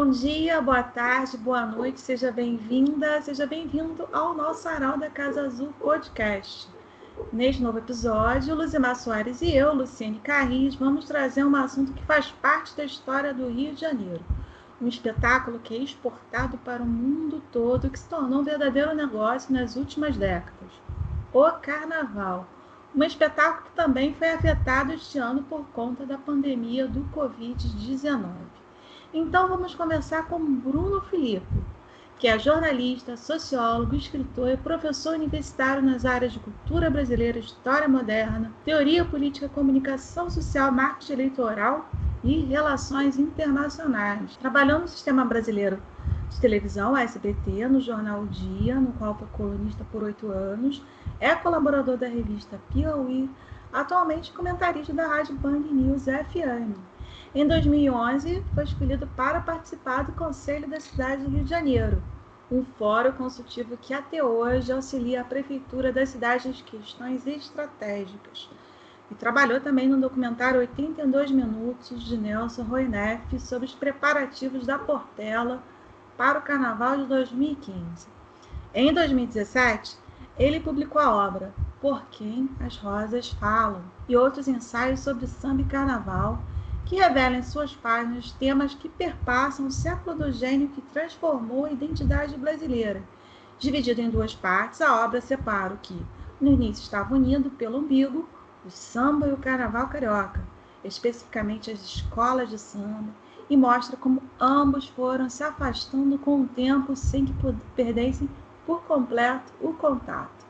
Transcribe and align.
Bom 0.00 0.10
dia, 0.10 0.62
boa 0.62 0.84
tarde, 0.84 1.36
boa 1.36 1.66
noite, 1.66 2.00
seja 2.00 2.30
bem-vinda, 2.30 3.20
seja 3.20 3.48
bem-vindo 3.48 4.08
ao 4.12 4.32
nosso 4.32 4.62
Sarau 4.62 4.96
da 4.96 5.10
Casa 5.10 5.42
Azul 5.42 5.74
podcast. 5.80 6.68
Neste 7.32 7.60
novo 7.60 7.78
episódio, 7.78 8.54
Luzimar 8.54 8.94
Soares 8.94 9.42
e 9.42 9.52
eu, 9.56 9.74
Luciene 9.74 10.20
Carris, 10.20 10.76
vamos 10.76 11.04
trazer 11.04 11.44
um 11.44 11.56
assunto 11.56 11.92
que 11.92 12.04
faz 12.04 12.30
parte 12.30 12.76
da 12.76 12.84
história 12.84 13.34
do 13.34 13.48
Rio 13.48 13.74
de 13.74 13.80
Janeiro. 13.80 14.24
Um 14.80 14.86
espetáculo 14.86 15.58
que 15.58 15.74
é 15.74 15.78
exportado 15.78 16.56
para 16.58 16.80
o 16.80 16.86
mundo 16.86 17.42
todo, 17.50 17.90
que 17.90 17.98
se 17.98 18.08
tornou 18.08 18.42
um 18.42 18.44
verdadeiro 18.44 18.94
negócio 18.94 19.52
nas 19.52 19.74
últimas 19.74 20.16
décadas. 20.16 20.70
O 21.32 21.50
Carnaval. 21.60 22.46
Um 22.94 23.02
espetáculo 23.02 23.64
que 23.64 23.74
também 23.74 24.14
foi 24.14 24.30
afetado 24.30 24.92
este 24.92 25.18
ano 25.18 25.42
por 25.42 25.66
conta 25.70 26.06
da 26.06 26.16
pandemia 26.16 26.86
do 26.86 27.00
Covid-19. 27.12 28.47
Então 29.12 29.48
vamos 29.48 29.74
começar 29.74 30.24
com 30.24 30.38
Bruno 30.38 31.00
Filipe, 31.00 31.46
que 32.18 32.28
é 32.28 32.38
jornalista, 32.38 33.16
sociólogo, 33.16 33.96
escritor 33.96 34.50
e 34.50 34.56
professor 34.58 35.14
universitário 35.14 35.82
nas 35.82 36.04
áreas 36.04 36.34
de 36.34 36.38
cultura 36.38 36.90
brasileira, 36.90 37.38
história 37.38 37.88
moderna, 37.88 38.52
teoria 38.66 39.06
política, 39.06 39.48
comunicação 39.48 40.28
social, 40.28 40.70
marketing 40.70 41.12
eleitoral 41.14 41.88
e 42.22 42.40
relações 42.44 43.18
internacionais. 43.18 44.36
Trabalhou 44.36 44.80
no 44.80 44.88
sistema 44.88 45.24
brasileiro 45.24 45.82
de 46.28 46.38
televisão, 46.38 46.94
SBT, 46.94 47.66
no 47.66 47.80
jornal 47.80 48.26
Dia, 48.26 48.74
no 48.74 48.92
qual 48.92 49.14
foi 49.14 49.28
colunista 49.28 49.86
por 49.90 50.02
oito 50.02 50.30
anos, 50.30 50.82
é 51.18 51.34
colaborador 51.34 51.96
da 51.96 52.06
revista 52.06 52.60
Piauí, 52.70 53.30
atualmente 53.72 54.32
comentarista 54.32 54.92
da 54.92 55.06
Rádio 55.06 55.34
Band 55.36 55.60
News 55.60 56.04
FM. 56.04 56.97
Em 57.34 57.46
2011, 57.46 58.42
foi 58.54 58.64
escolhido 58.64 59.06
para 59.08 59.40
participar 59.40 60.04
do 60.04 60.12
Conselho 60.12 60.68
da 60.68 60.80
cidade 60.80 61.22
do 61.22 61.30
Rio 61.30 61.44
de 61.44 61.50
Janeiro, 61.50 62.02
um 62.50 62.64
fórum 62.64 63.12
consultivo 63.12 63.76
que 63.76 63.92
até 63.92 64.24
hoje 64.24 64.72
auxilia 64.72 65.20
a 65.20 65.24
prefeitura 65.24 65.92
da 65.92 66.06
cidade 66.06 66.48
nas 66.48 66.62
questões 66.62 67.26
estratégicas. 67.26 68.48
E 69.10 69.14
trabalhou 69.14 69.60
também 69.60 69.88
no 69.88 70.00
documentário 70.00 70.60
82 70.60 71.30
Minutos 71.30 72.04
de 72.04 72.16
Nelson 72.16 72.62
Roineff 72.62 73.38
sobre 73.40 73.66
os 73.66 73.74
preparativos 73.74 74.66
da 74.66 74.78
Portela 74.78 75.62
para 76.16 76.38
o 76.38 76.42
Carnaval 76.42 76.96
de 76.96 77.04
2015. 77.04 78.06
Em 78.74 78.92
2017, 78.92 79.96
ele 80.38 80.60
publicou 80.60 81.00
a 81.00 81.14
obra 81.14 81.52
Por 81.80 82.02
Quem 82.10 82.50
as 82.60 82.76
Rosas 82.76 83.30
Falam 83.30 83.82
e 84.08 84.16
outros 84.16 84.48
ensaios 84.48 85.00
sobre 85.00 85.26
samba 85.26 85.62
e 85.62 85.64
carnaval 85.64 86.38
que 86.88 86.96
revela 86.96 87.36
em 87.36 87.42
suas 87.42 87.76
páginas 87.76 88.32
temas 88.32 88.72
que 88.72 88.88
perpassam 88.88 89.66
o 89.66 89.70
século 89.70 90.16
do 90.16 90.32
gênio 90.32 90.70
que 90.70 90.80
transformou 90.80 91.66
a 91.66 91.70
identidade 91.70 92.34
brasileira. 92.38 93.02
Dividida 93.58 94.00
em 94.00 94.08
duas 94.08 94.34
partes, 94.34 94.80
a 94.80 95.04
obra 95.04 95.20
separa 95.20 95.74
o 95.74 95.78
que, 95.78 96.00
no 96.40 96.50
início, 96.50 96.82
estava 96.82 97.14
unido 97.14 97.50
pelo 97.50 97.78
umbigo, 97.78 98.26
o 98.64 98.70
samba 98.70 99.28
e 99.28 99.32
o 99.34 99.36
carnaval 99.36 99.88
carioca, 99.88 100.40
especificamente 100.82 101.70
as 101.70 101.82
escolas 101.82 102.48
de 102.48 102.58
samba, 102.58 103.12
e 103.50 103.56
mostra 103.56 103.94
como 103.94 104.22
ambos 104.40 104.88
foram 104.88 105.28
se 105.28 105.42
afastando 105.42 106.18
com 106.18 106.40
o 106.40 106.48
tempo 106.48 106.96
sem 106.96 107.26
que 107.26 107.34
perdessem 107.76 108.30
por 108.64 108.82
completo 108.84 109.52
o 109.60 109.74
contato. 109.74 110.47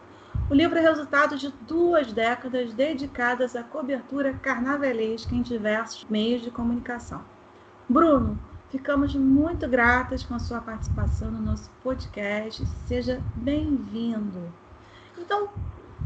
O 0.51 0.55
livro 0.55 0.79
é 0.79 0.81
resultado 0.81 1.37
de 1.37 1.51
duas 1.67 2.11
décadas 2.11 2.73
dedicadas 2.73 3.55
à 3.55 3.63
cobertura 3.63 4.33
carnavalesca 4.33 5.35
em 5.35 5.43
diversos 5.43 6.07
meios 6.09 6.41
de 6.41 6.51
comunicação. 6.51 7.23
Bruno, 7.87 8.39
ficamos 8.71 9.15
muito 9.15 9.69
gratas 9.69 10.25
com 10.25 10.35
a 10.35 10.39
sua 10.39 10.63
participação 10.63 11.31
no 11.31 11.43
nosso 11.43 11.69
podcast. 11.83 12.67
Seja 12.87 13.21
bem-vindo. 13.37 14.51
Então, 15.19 15.51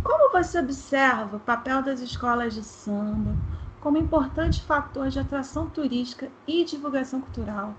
como 0.02 0.32
você 0.32 0.58
observa 0.58 1.36
o 1.36 1.41
papel 1.41 1.81
das 1.81 2.00
escolas 2.00 2.52
de 2.52 2.64
samba 2.64 3.36
como 3.81 3.97
importante 3.97 4.60
fator 4.64 5.08
de 5.08 5.20
atração 5.20 5.70
turística 5.70 6.28
e 6.48 6.64
divulgação 6.64 7.20
cultural, 7.20 7.76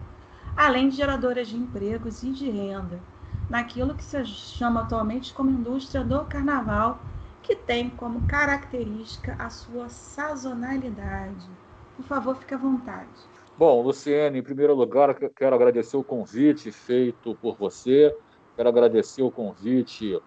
além 0.55 0.87
de 0.87 0.95
geradoras 0.95 1.49
de 1.49 1.57
empregos 1.57 2.23
e 2.23 2.31
de 2.31 2.49
renda? 2.49 3.01
Naquilo 3.49 3.95
que 3.95 4.03
se 4.03 4.25
chama 4.25 4.81
atualmente 4.81 5.33
como 5.33 5.49
indústria 5.49 6.03
do 6.03 6.23
carnaval, 6.25 6.99
que 7.41 7.55
tem 7.55 7.89
como 7.89 8.25
característica 8.27 9.35
a 9.37 9.49
sua 9.49 9.89
sazonalidade. 9.89 11.47
Por 11.95 12.05
favor, 12.05 12.35
fique 12.35 12.53
à 12.53 12.57
vontade. 12.57 13.09
Bom, 13.57 13.83
Luciene, 13.83 14.39
em 14.39 14.43
primeiro 14.43 14.73
lugar, 14.73 15.15
quero 15.35 15.55
agradecer 15.55 15.95
o 15.95 16.03
convite 16.03 16.71
feito 16.71 17.35
por 17.35 17.55
você, 17.55 18.15
quero 18.55 18.69
agradecer 18.69 19.21
o 19.21 19.29
convite 19.29 20.19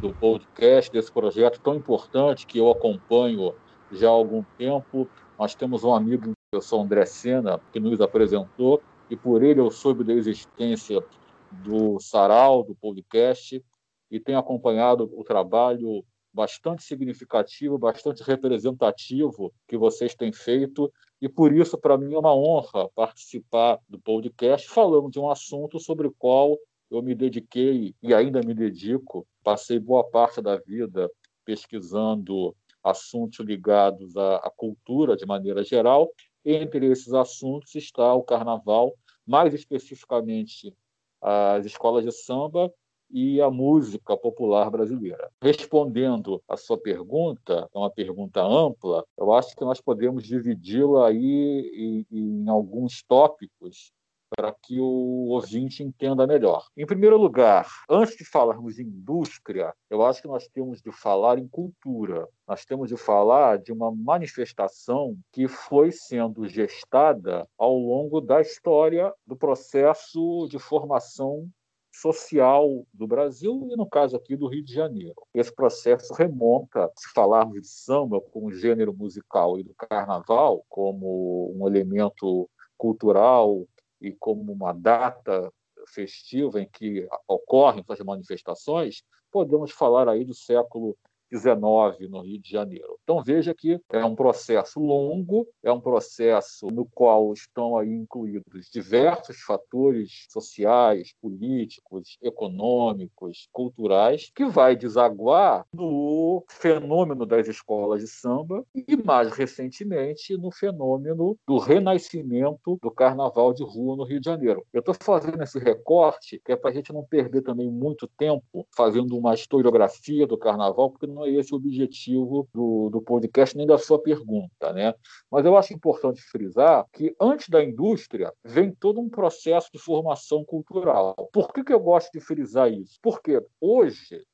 do 0.00 0.12
podcast, 0.14 0.90
desse 0.92 1.10
projeto 1.10 1.60
tão 1.60 1.74
importante 1.74 2.46
que 2.46 2.58
eu 2.58 2.70
acompanho 2.70 3.52
já 3.90 4.06
há 4.06 4.12
algum 4.12 4.44
tempo. 4.56 5.08
Nós 5.36 5.54
temos 5.54 5.82
um 5.82 5.92
amigo, 5.92 6.32
eu 6.52 6.60
sou 6.60 6.80
André 6.82 7.04
Sena, 7.04 7.58
que 7.72 7.80
nos 7.80 8.00
apresentou, 8.00 8.80
e 9.10 9.16
por 9.16 9.42
ele 9.42 9.60
eu 9.60 9.70
soube 9.70 10.04
da 10.04 10.12
existência 10.12 11.02
do 11.50 11.98
Sarau, 12.00 12.62
do 12.62 12.74
podcast, 12.74 13.62
e 14.10 14.20
tenho 14.20 14.38
acompanhado 14.38 15.10
o 15.14 15.22
trabalho 15.22 16.04
bastante 16.32 16.82
significativo, 16.82 17.78
bastante 17.78 18.22
representativo 18.22 19.52
que 19.66 19.76
vocês 19.76 20.14
têm 20.14 20.32
feito, 20.32 20.92
e 21.20 21.28
por 21.28 21.52
isso, 21.52 21.76
para 21.76 21.98
mim, 21.98 22.14
é 22.14 22.18
uma 22.18 22.34
honra 22.34 22.88
participar 22.94 23.78
do 23.88 23.98
podcast 23.98 24.68
falando 24.68 25.10
de 25.10 25.18
um 25.18 25.30
assunto 25.30 25.80
sobre 25.80 26.06
o 26.06 26.14
qual 26.16 26.56
eu 26.90 27.02
me 27.02 27.14
dediquei 27.14 27.94
e 28.02 28.14
ainda 28.14 28.40
me 28.40 28.54
dedico. 28.54 29.26
Passei 29.42 29.78
boa 29.78 30.04
parte 30.08 30.40
da 30.40 30.56
vida 30.56 31.10
pesquisando 31.44 32.54
assuntos 32.84 33.44
ligados 33.44 34.16
à, 34.16 34.36
à 34.36 34.50
cultura 34.50 35.16
de 35.16 35.26
maneira 35.26 35.64
geral. 35.64 36.08
Entre 36.44 36.86
esses 36.86 37.12
assuntos 37.12 37.74
está 37.74 38.14
o 38.14 38.22
carnaval, 38.22 38.94
mais 39.26 39.52
especificamente 39.52 40.72
as 41.20 41.66
escolas 41.66 42.04
de 42.04 42.12
samba 42.12 42.72
e 43.10 43.40
a 43.40 43.50
música 43.50 44.16
popular 44.16 44.70
brasileira. 44.70 45.30
Respondendo 45.42 46.42
à 46.46 46.56
sua 46.56 46.78
pergunta, 46.78 47.68
é 47.74 47.78
uma 47.78 47.90
pergunta 47.90 48.42
ampla, 48.42 49.04
eu 49.16 49.32
acho 49.32 49.56
que 49.56 49.64
nós 49.64 49.80
podemos 49.80 50.24
dividi-la 50.24 51.08
aí 51.08 52.06
em, 52.10 52.44
em 52.44 52.48
alguns 52.48 53.02
tópicos 53.02 53.92
para 54.30 54.52
que 54.52 54.78
o 54.80 55.28
ouvinte 55.28 55.82
entenda 55.82 56.26
melhor. 56.26 56.66
Em 56.76 56.86
primeiro 56.86 57.16
lugar, 57.16 57.68
antes 57.88 58.16
de 58.16 58.24
falarmos 58.24 58.76
de 58.76 58.82
indústria, 58.82 59.74
eu 59.90 60.04
acho 60.04 60.22
que 60.22 60.28
nós 60.28 60.46
temos 60.48 60.80
de 60.80 60.92
falar 60.92 61.38
em 61.38 61.48
cultura. 61.48 62.28
Nós 62.46 62.64
temos 62.64 62.88
de 62.88 62.96
falar 62.96 63.58
de 63.58 63.72
uma 63.72 63.90
manifestação 63.90 65.16
que 65.32 65.48
foi 65.48 65.90
sendo 65.90 66.46
gestada 66.48 67.46
ao 67.58 67.76
longo 67.76 68.20
da 68.20 68.40
história 68.40 69.12
do 69.26 69.36
processo 69.36 70.46
de 70.50 70.58
formação 70.58 71.48
social 71.92 72.86
do 72.92 73.06
Brasil 73.06 73.68
e, 73.72 73.76
no 73.76 73.88
caso 73.88 74.16
aqui, 74.16 74.36
do 74.36 74.46
Rio 74.46 74.64
de 74.64 74.72
Janeiro. 74.72 75.16
Esse 75.34 75.52
processo 75.52 76.14
remonta, 76.14 76.90
se 76.96 77.12
falarmos 77.12 77.60
de 77.60 77.68
samba 77.68 78.20
como 78.20 78.52
gênero 78.52 78.94
musical 78.94 79.58
e 79.58 79.64
do 79.64 79.74
carnaval 79.74 80.64
como 80.68 81.52
um 81.56 81.66
elemento 81.66 82.48
cultural 82.76 83.66
e 84.00 84.12
como 84.12 84.52
uma 84.52 84.72
data 84.72 85.52
festiva 85.88 86.60
em 86.60 86.68
que 86.68 87.06
ocorrem 87.26 87.80
essas 87.80 88.04
manifestações, 88.04 89.02
podemos 89.30 89.70
falar 89.72 90.08
aí 90.08 90.24
do 90.24 90.34
século 90.34 90.96
19 91.30 92.08
no 92.08 92.20
Rio 92.20 92.40
de 92.40 92.50
Janeiro. 92.50 92.98
Então 93.02 93.22
veja 93.22 93.54
que 93.54 93.80
é 93.92 94.04
um 94.04 94.14
processo 94.14 94.80
longo, 94.80 95.46
é 95.62 95.72
um 95.72 95.80
processo 95.80 96.66
no 96.68 96.86
qual 96.86 97.32
estão 97.32 97.76
aí 97.76 97.92
incluídos 97.92 98.68
diversos 98.72 99.40
fatores 99.40 100.26
sociais, 100.28 101.12
políticos, 101.20 102.16
econômicos, 102.22 103.48
culturais, 103.52 104.30
que 104.34 104.46
vai 104.46 104.76
desaguar 104.76 105.64
no 105.72 106.44
fenômeno 106.48 107.26
das 107.26 107.48
escolas 107.48 108.00
de 108.00 108.08
samba 108.08 108.64
e 108.74 108.96
mais 108.96 109.30
recentemente 109.32 110.36
no 110.36 110.50
fenômeno 110.50 111.36
do 111.46 111.58
renascimento 111.58 112.78
do 112.82 112.90
carnaval 112.90 113.52
de 113.52 113.62
rua 113.62 113.96
no 113.96 114.04
Rio 114.04 114.20
de 114.20 114.26
Janeiro. 114.26 114.64
Eu 114.72 114.80
estou 114.80 114.94
fazendo 114.94 115.42
esse 115.42 115.58
recorte 115.58 116.40
que 116.44 116.52
é 116.52 116.56
para 116.56 116.70
a 116.70 116.74
gente 116.74 116.92
não 116.92 117.04
perder 117.04 117.42
também 117.42 117.70
muito 117.70 118.06
tempo 118.16 118.66
fazendo 118.76 119.16
uma 119.16 119.34
historiografia 119.34 120.26
do 120.26 120.38
carnaval, 120.38 120.90
porque 120.90 121.06
não 121.18 121.26
é 121.26 121.30
esse 121.30 121.52
o 121.52 121.56
objetivo 121.56 122.48
do, 122.54 122.88
do 122.90 123.02
podcast 123.02 123.56
nem 123.56 123.66
da 123.66 123.76
sua 123.76 124.00
pergunta. 124.00 124.72
Né? 124.72 124.94
Mas 125.30 125.44
eu 125.44 125.56
acho 125.56 125.74
importante 125.74 126.22
frisar 126.22 126.86
que 126.92 127.14
antes 127.20 127.48
da 127.48 127.62
indústria 127.62 128.32
vem 128.44 128.72
todo 128.72 129.00
um 129.00 129.08
processo 129.08 129.68
de 129.72 129.78
formação 129.78 130.44
cultural. 130.44 131.14
Por 131.32 131.52
que, 131.52 131.64
que 131.64 131.72
eu 131.72 131.80
gosto 131.80 132.12
de 132.12 132.20
frisar 132.20 132.72
isso? 132.72 132.98
Porque 133.02 133.42
hoje 133.60 134.24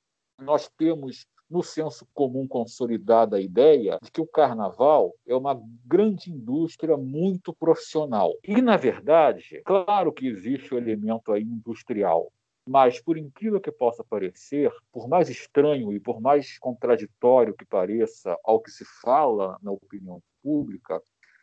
nós 0.41 0.69
temos 0.77 1.27
no 1.49 1.63
senso 1.63 2.07
comum 2.13 2.49
consolidada 2.49 3.37
a 3.37 3.41
ideia 3.41 3.99
de 4.03 4.11
que 4.11 4.21
o 4.21 4.27
carnaval 4.27 5.13
é 5.27 5.35
uma 5.35 5.61
grande 5.85 6.33
indústria 6.33 6.97
muito 6.97 7.55
profissional. 7.55 8.33
E, 8.43 8.61
na 8.61 8.77
verdade, 8.77 9.63
claro 9.65 10.13
que 10.13 10.27
existe 10.27 10.75
o 10.75 10.79
elemento 10.79 11.33
aí 11.33 11.43
industrial, 11.43 12.33
mas, 12.67 13.01
por 13.01 13.19
incrível 13.19 13.61
que 13.61 13.71
possa 13.71 14.03
parecer, 14.03 14.73
por 14.91 15.07
mais 15.09 15.29
estranho 15.29 15.93
e 15.93 16.01
por 16.01 16.21
mais 16.21 16.59
contraditório 16.59 17.55
que 17.55 17.65
pareça 17.65 18.37
ao 18.43 18.61
que 18.61 18.71
se 18.71 18.85
fala 19.03 19.59
na 19.63 19.71
opinião 19.71 20.23
pública, 20.43 21.01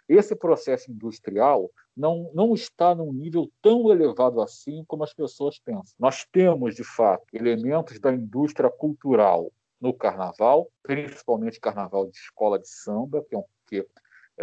esse 0.10 0.36
processo 0.36 0.92
industrial 0.92 1.72
não, 1.96 2.32
não 2.34 2.54
está 2.54 2.94
num 2.96 3.14
nível 3.14 3.50
tão 3.62 3.92
elevado 3.92 4.42
assim 4.42 4.84
como 4.88 5.04
as 5.04 5.14
pessoas 5.14 5.60
pensam. 5.60 5.96
Nós 6.00 6.26
temos, 6.26 6.76
de 6.76 6.84
fato, 6.84 7.24
elementos 7.32 8.00
da 8.00 8.12
indústria 8.12 8.70
cultural 8.70 9.52
no 9.80 9.94
carnaval, 9.94 10.70
principalmente 10.84 11.60
carnaval 11.60 12.08
de 12.10 12.18
escola 12.18 12.60
de 12.60 12.68
samba, 12.68 13.24
que 13.28 13.36
é 13.36 13.38
um 13.38 13.46
que 13.68 13.88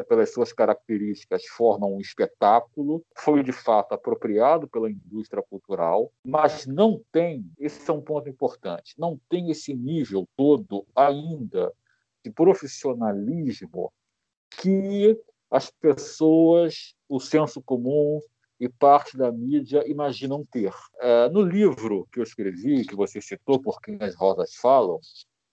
pelas 0.02 0.32
suas 0.32 0.52
características 0.52 1.46
forma 1.46 1.86
um 1.86 2.00
espetáculo, 2.00 3.04
foi 3.16 3.42
de 3.42 3.52
fato 3.52 3.92
apropriado 3.92 4.68
pela 4.68 4.90
indústria 4.90 5.42
cultural, 5.42 6.12
mas 6.24 6.66
não 6.66 7.00
tem, 7.12 7.50
esse 7.58 7.90
é 7.90 7.92
um 7.92 8.00
ponto 8.00 8.28
importante, 8.28 8.94
não 8.98 9.20
tem 9.28 9.50
esse 9.50 9.74
nível 9.74 10.28
todo 10.36 10.86
ainda 10.94 11.72
de 12.24 12.30
profissionalismo 12.30 13.92
que 14.50 15.18
as 15.50 15.70
pessoas, 15.70 16.94
o 17.08 17.20
senso 17.20 17.62
comum 17.62 18.20
e 18.60 18.68
parte 18.68 19.16
da 19.16 19.30
mídia 19.30 19.88
imaginam 19.88 20.44
ter. 20.44 20.72
É, 21.00 21.28
no 21.28 21.42
livro 21.42 22.08
que 22.12 22.18
eu 22.18 22.24
escrevi, 22.24 22.84
que 22.84 22.94
você 22.94 23.20
citou, 23.20 23.60
Por 23.60 23.80
Quem 23.80 23.96
as 24.00 24.14
Rosas 24.16 24.54
Falam, 24.56 25.00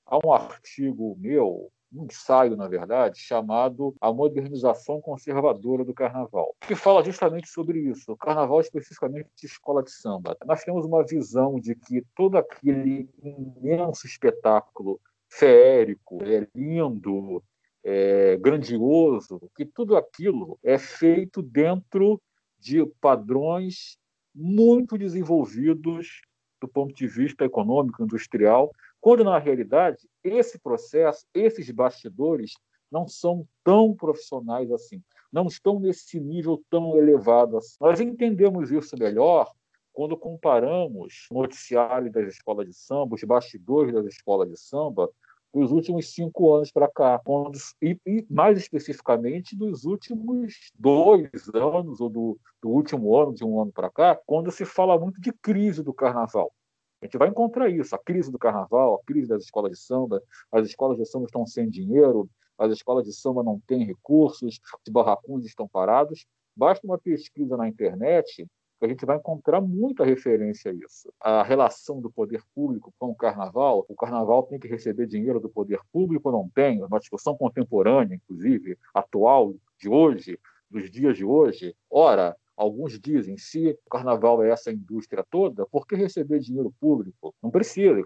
há 0.06 0.18
um 0.26 0.32
artigo 0.34 1.16
meu, 1.20 1.72
um 1.96 2.06
ensaio, 2.06 2.56
na 2.56 2.68
verdade, 2.68 3.20
chamado 3.20 3.96
A 4.02 4.12
Modernização 4.12 5.00
Conservadora 5.00 5.86
do 5.86 5.94
Carnaval, 5.94 6.56
que 6.62 6.76
fala 6.76 7.04
justamente 7.04 7.48
sobre 7.48 7.80
isso, 7.80 8.12
o 8.12 8.18
carnaval 8.18 8.60
especificamente 8.60 9.30
de 9.36 9.46
escola 9.48 9.82
de 9.82 9.92
samba. 9.92 10.38
Nós 10.46 10.64
temos 10.64 10.86
uma 10.86 11.06
visão 11.06 11.60
de 11.60 11.76
que 11.76 12.04
todo 12.16 12.38
aquele 12.38 13.10
imenso 13.24 14.06
espetáculo 14.06 15.00
feérico, 15.30 16.24
é 16.24 16.48
lindo, 16.56 17.44
é, 17.84 18.38
grandioso, 18.38 19.40
que 19.56 19.66
tudo 19.66 19.96
aquilo 19.96 20.58
é 20.64 20.78
feito 20.78 21.42
dentro 21.42 22.22
de 22.60 22.86
padrões 23.00 23.98
muito 24.34 24.98
desenvolvidos 24.98 26.22
do 26.60 26.68
ponto 26.68 26.94
de 26.96 27.06
vista 27.06 27.46
econômico, 27.46 28.04
industrial, 28.04 28.72
quando 29.06 29.24
na 29.24 29.38
realidade 29.38 30.10
esse 30.24 30.58
processo, 30.58 31.28
esses 31.32 31.70
bastidores 31.70 32.54
não 32.92 33.08
são 33.08 33.48
tão 33.64 33.94
profissionais 33.94 34.72
assim, 34.72 35.00
não 35.32 35.46
estão 35.46 35.80
nesse 35.80 36.20
nível 36.20 36.60
tão 36.72 36.98
elevado 36.98 37.56
assim. 37.56 37.76
Nós 37.80 38.02
entendemos 38.02 38.72
isso 38.72 38.98
melhor 38.98 39.48
quando 39.94 40.18
comparamos 40.18 41.28
o 41.30 41.36
noticiário 41.36 42.12
das 42.12 42.34
escolas 42.34 42.66
de 42.66 42.74
samba, 42.74 43.14
os 43.14 43.24
bastidores 43.24 43.94
das 43.94 44.08
escolas 44.08 44.50
de 44.50 44.58
samba, 44.58 45.08
dos 45.54 45.72
últimos 45.72 46.12
cinco 46.12 46.56
anos 46.56 46.72
para 46.72 46.88
cá, 46.88 47.22
quando, 47.24 47.60
e, 47.80 48.00
e, 48.08 48.26
mais 48.28 48.58
especificamente 48.58 49.56
dos 49.56 49.86
últimos 49.86 50.72
dois 50.74 51.30
anos, 51.54 52.02
ou 52.02 52.10
do, 52.10 52.40
do 52.60 52.70
último 52.70 53.16
ano, 53.16 53.36
de 53.36 53.46
um 53.46 53.62
ano 53.62 53.72
para 53.72 53.92
cá, 53.92 54.20
quando 54.26 54.50
se 54.50 54.66
fala 54.66 54.98
muito 54.98 55.22
de 55.22 55.32
crise 55.32 55.84
do 55.84 55.94
carnaval. 55.94 56.52
A 57.02 57.06
gente 57.06 57.18
vai 57.18 57.30
encontrar 57.30 57.70
isso, 57.70 57.96
a 57.96 58.00
crise 58.00 58.32
do 58.32 58.40
carnaval, 58.40 58.96
a 58.96 59.04
crise 59.06 59.28
das 59.28 59.44
escolas 59.44 59.72
de 59.72 59.78
samba, 59.78 60.22
as 60.52 60.68
escolas 60.68 60.98
de 60.98 61.06
samba 61.06 61.26
estão 61.26 61.46
sem 61.46 61.70
dinheiro, 61.70 62.30
as 62.58 62.72
escolas 62.72 63.06
de 63.06 63.14
samba 63.14 63.44
não 63.44 63.60
têm 63.68 63.84
recursos, 63.84 64.60
os 64.86 64.94
barracões 64.94 65.46
estão 65.46 65.68
parados. 65.68 66.26
Basta 66.56 66.88
uma 66.88 66.98
pesquisa 66.98 67.58
na 67.58 67.68
internet 67.68 68.48
a 68.86 68.88
gente 68.88 69.06
vai 69.06 69.18
encontrar 69.18 69.62
muita 69.62 70.04
referência 70.04 70.72
a 70.72 70.74
isso. 70.74 71.12
A 71.20 71.44
relação 71.44 72.00
do 72.00 72.12
poder 72.12 72.42
público 72.54 72.94
com 72.98 73.10
o 73.10 73.16
carnaval, 73.16 73.86
o 73.88 73.96
carnaval 73.96 74.44
tem 74.44 74.60
que 74.60 74.68
receber 74.68 75.08
dinheiro 75.08 75.40
do 75.40 75.50
poder 75.50 75.80
público, 75.92 76.32
não 76.32 76.50
tem, 76.50 76.84
uma 76.84 77.00
discussão 77.00 77.36
contemporânea, 77.36 78.16
inclusive, 78.16 78.78
atual, 78.94 79.54
de 79.80 79.90
hoje, 79.90 80.40
dos 80.70 80.90
dias 80.90 81.18
de 81.18 81.26
hoje. 81.26 81.76
Ora, 81.90 82.36
Alguns 82.56 83.00
dizem, 83.00 83.38
se 83.38 83.78
o 83.86 83.90
carnaval 83.90 84.44
é 84.44 84.50
essa 84.50 84.72
indústria 84.72 85.26
toda, 85.30 85.66
por 85.68 85.86
que 85.86 85.96
receber 85.96 86.40
dinheiro 86.40 86.74
público? 86.80 87.36
Não 87.44 87.52
precisa. 87.52 88.00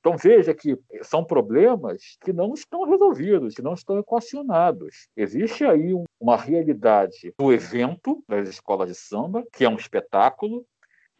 Então 0.00 0.16
veja 0.16 0.54
que 0.54 0.78
são 1.02 1.24
problemas 1.24 2.16
que 2.20 2.32
não 2.32 2.54
estão 2.54 2.84
resolvidos, 2.84 3.54
que 3.54 3.62
não 3.62 3.74
estão 3.74 3.98
equacionados. 3.98 5.08
Existe 5.16 5.64
aí 5.64 5.92
uma 6.18 6.36
realidade 6.36 7.34
do 7.38 7.52
evento 7.52 8.24
das 8.28 8.48
escolas 8.48 8.88
de 8.88 8.94
samba, 8.94 9.44
que 9.52 9.64
é 9.64 9.68
um 9.68 9.76
espetáculo, 9.76 10.64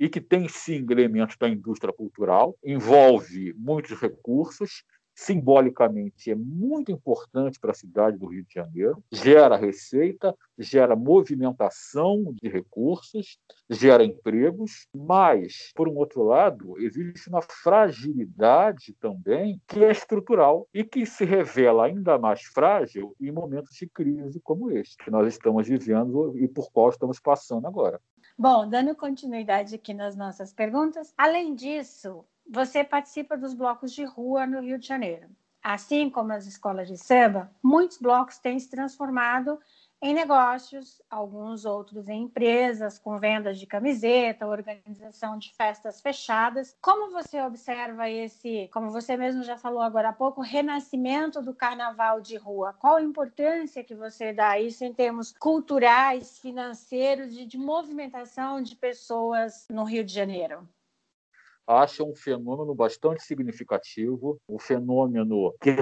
e 0.01 0.09
que 0.09 0.21
tem 0.21 0.49
sim 0.49 0.85
elementos 0.91 1.37
da 1.37 1.49
indústria 1.49 1.93
cultural, 1.93 2.57
envolve 2.65 3.55
muitos 3.57 4.01
recursos, 4.01 4.83
simbolicamente 5.15 6.31
é 6.31 6.35
muito 6.35 6.91
importante 6.91 7.59
para 7.59 7.73
a 7.73 7.75
cidade 7.75 8.19
do 8.19 8.27
Rio 8.27 8.45
de 8.45 8.55
Janeiro, 8.55 9.03
gera 9.11 9.57
receita, 9.57 10.35
gera 10.59 10.97
movimentação 10.97 12.35
de 12.41 12.49
recursos, 12.49 13.39
gera 13.69 14.05
empregos, 14.05 14.87
mas, 14.95 15.73
por 15.75 15.89
um 15.89 15.97
outro 15.97 16.23
lado, 16.23 16.79
existe 16.79 17.29
uma 17.29 17.43
fragilidade 17.43 18.95
também 19.01 19.61
que 19.67 19.85
é 19.85 19.91
estrutural 19.91 20.69
e 20.73 20.85
que 20.85 21.05
se 21.07 21.25
revela 21.25 21.87
ainda 21.87 22.19
mais 22.19 22.43
frágil 22.43 23.15
em 23.21 23.31
momentos 23.31 23.75
de 23.77 23.89
crise 23.89 24.41
como 24.41 24.71
este 24.71 24.97
que 24.97 25.11
nós 25.11 25.27
estamos 25.27 25.69
vivendo 25.69 26.37
e 26.39 26.49
por 26.49 26.71
qual 26.73 26.91
estamos 26.91 27.21
passando 27.21 27.67
agora. 27.67 28.01
Bom, 28.39 28.69
dando 28.69 28.95
continuidade 28.95 29.75
aqui 29.75 29.93
nas 29.93 30.17
nossas 30.17 30.53
perguntas, 30.53 31.13
além 31.17 31.55
disso, 31.55 32.25
você 32.49 32.85
participa 32.85 33.37
dos 33.37 33.55
blocos 33.55 33.93
de 33.93 34.05
rua 34.05 34.47
no 34.47 34.61
Rio 34.61 34.79
de 34.79 34.87
Janeiro. 34.87 35.29
Assim 35.63 36.11
como 36.11 36.33
as 36.33 36.47
escolas 36.47 36.89
de 36.89 36.99
samba, 36.99 37.51
muitos 37.63 37.99
blocos 37.99 38.39
têm 38.39 38.59
se 38.59 38.69
transformado 38.69 39.59
em 40.05 40.13
negócios, 40.13 41.01
alguns 41.09 41.65
outros 41.65 42.09
em 42.09 42.25
empresas, 42.25 42.99
com 42.99 43.21
vendas 43.21 43.57
de 43.57 43.69
camiseta, 43.69 44.49
organização 44.49 45.39
de 45.39 45.55
festas 45.55 46.01
fechadas. 46.01 46.77
Como 46.83 47.13
você 47.13 47.41
observa 47.41 48.11
esse, 48.11 48.69
como 48.73 48.91
você 48.91 49.17
mesmo 49.17 49.45
já 49.45 49.57
falou 49.57 49.81
agora 49.81 50.09
há 50.09 50.13
pouco, 50.13 50.41
renascimento 50.41 51.41
do 51.41 51.55
carnaval 51.55 52.21
de 52.21 52.37
rua? 52.37 52.75
Qual 52.81 52.97
a 52.97 53.03
importância 53.03 53.85
que 53.85 53.95
você 53.95 54.33
dá 54.33 54.51
a 54.51 54.61
isso 54.61 54.85
em 54.85 54.93
termos 54.93 55.33
culturais, 55.39 56.41
financeiros 56.41 57.37
e 57.37 57.47
de 57.47 57.57
movimentação 57.57 58.61
de 58.61 58.75
pessoas 58.75 59.69
no 59.71 59.85
Rio 59.85 60.03
de 60.03 60.13
Janeiro? 60.13 60.69
Acha 61.67 62.05
um 62.05 62.15
fenômeno 62.15 62.75
bastante 62.75 63.23
significativo, 63.23 64.41
um 64.49 64.59
fenômeno 64.59 65.55
que 65.61 65.77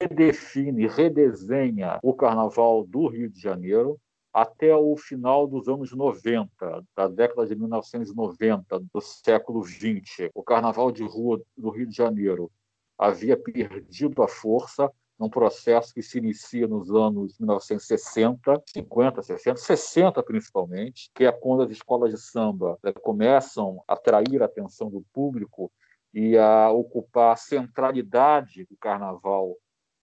redefine, 0.00 0.86
redesenha 0.86 1.98
o 2.02 2.14
carnaval 2.14 2.84
do 2.84 3.06
Rio 3.08 3.28
de 3.28 3.40
Janeiro 3.40 3.98
até 4.32 4.76
o 4.76 4.94
final 4.96 5.46
dos 5.46 5.66
anos 5.66 5.92
90, 5.92 6.84
da 6.94 7.08
década 7.08 7.46
de 7.46 7.56
1990, 7.56 8.80
do 8.92 9.00
século 9.00 9.62
20. 9.62 10.30
O 10.34 10.42
carnaval 10.42 10.92
de 10.92 11.02
rua 11.02 11.40
do 11.56 11.70
Rio 11.70 11.86
de 11.86 11.96
Janeiro 11.96 12.50
havia 12.98 13.36
perdido 13.36 14.22
a 14.22 14.28
força 14.28 14.92
num 15.18 15.30
processo 15.30 15.94
que 15.94 16.02
se 16.02 16.18
inicia 16.18 16.66
nos 16.66 16.90
anos 16.90 17.38
1960, 17.38 18.62
50, 18.66 19.22
60, 19.22 19.56
60 19.56 20.22
principalmente, 20.22 21.10
que 21.14 21.24
é 21.24 21.32
quando 21.32 21.62
as 21.62 21.70
escolas 21.70 22.12
de 22.12 22.20
samba 22.20 22.78
né, 22.82 22.92
começam 22.92 23.82
a 23.88 23.94
atrair 23.94 24.42
a 24.42 24.46
atenção 24.46 24.90
do 24.90 25.04
público 25.12 25.72
e 26.12 26.36
a 26.36 26.70
ocupar 26.70 27.32
a 27.32 27.36
centralidade 27.36 28.64
do 28.66 28.76
carnaval 28.76 29.56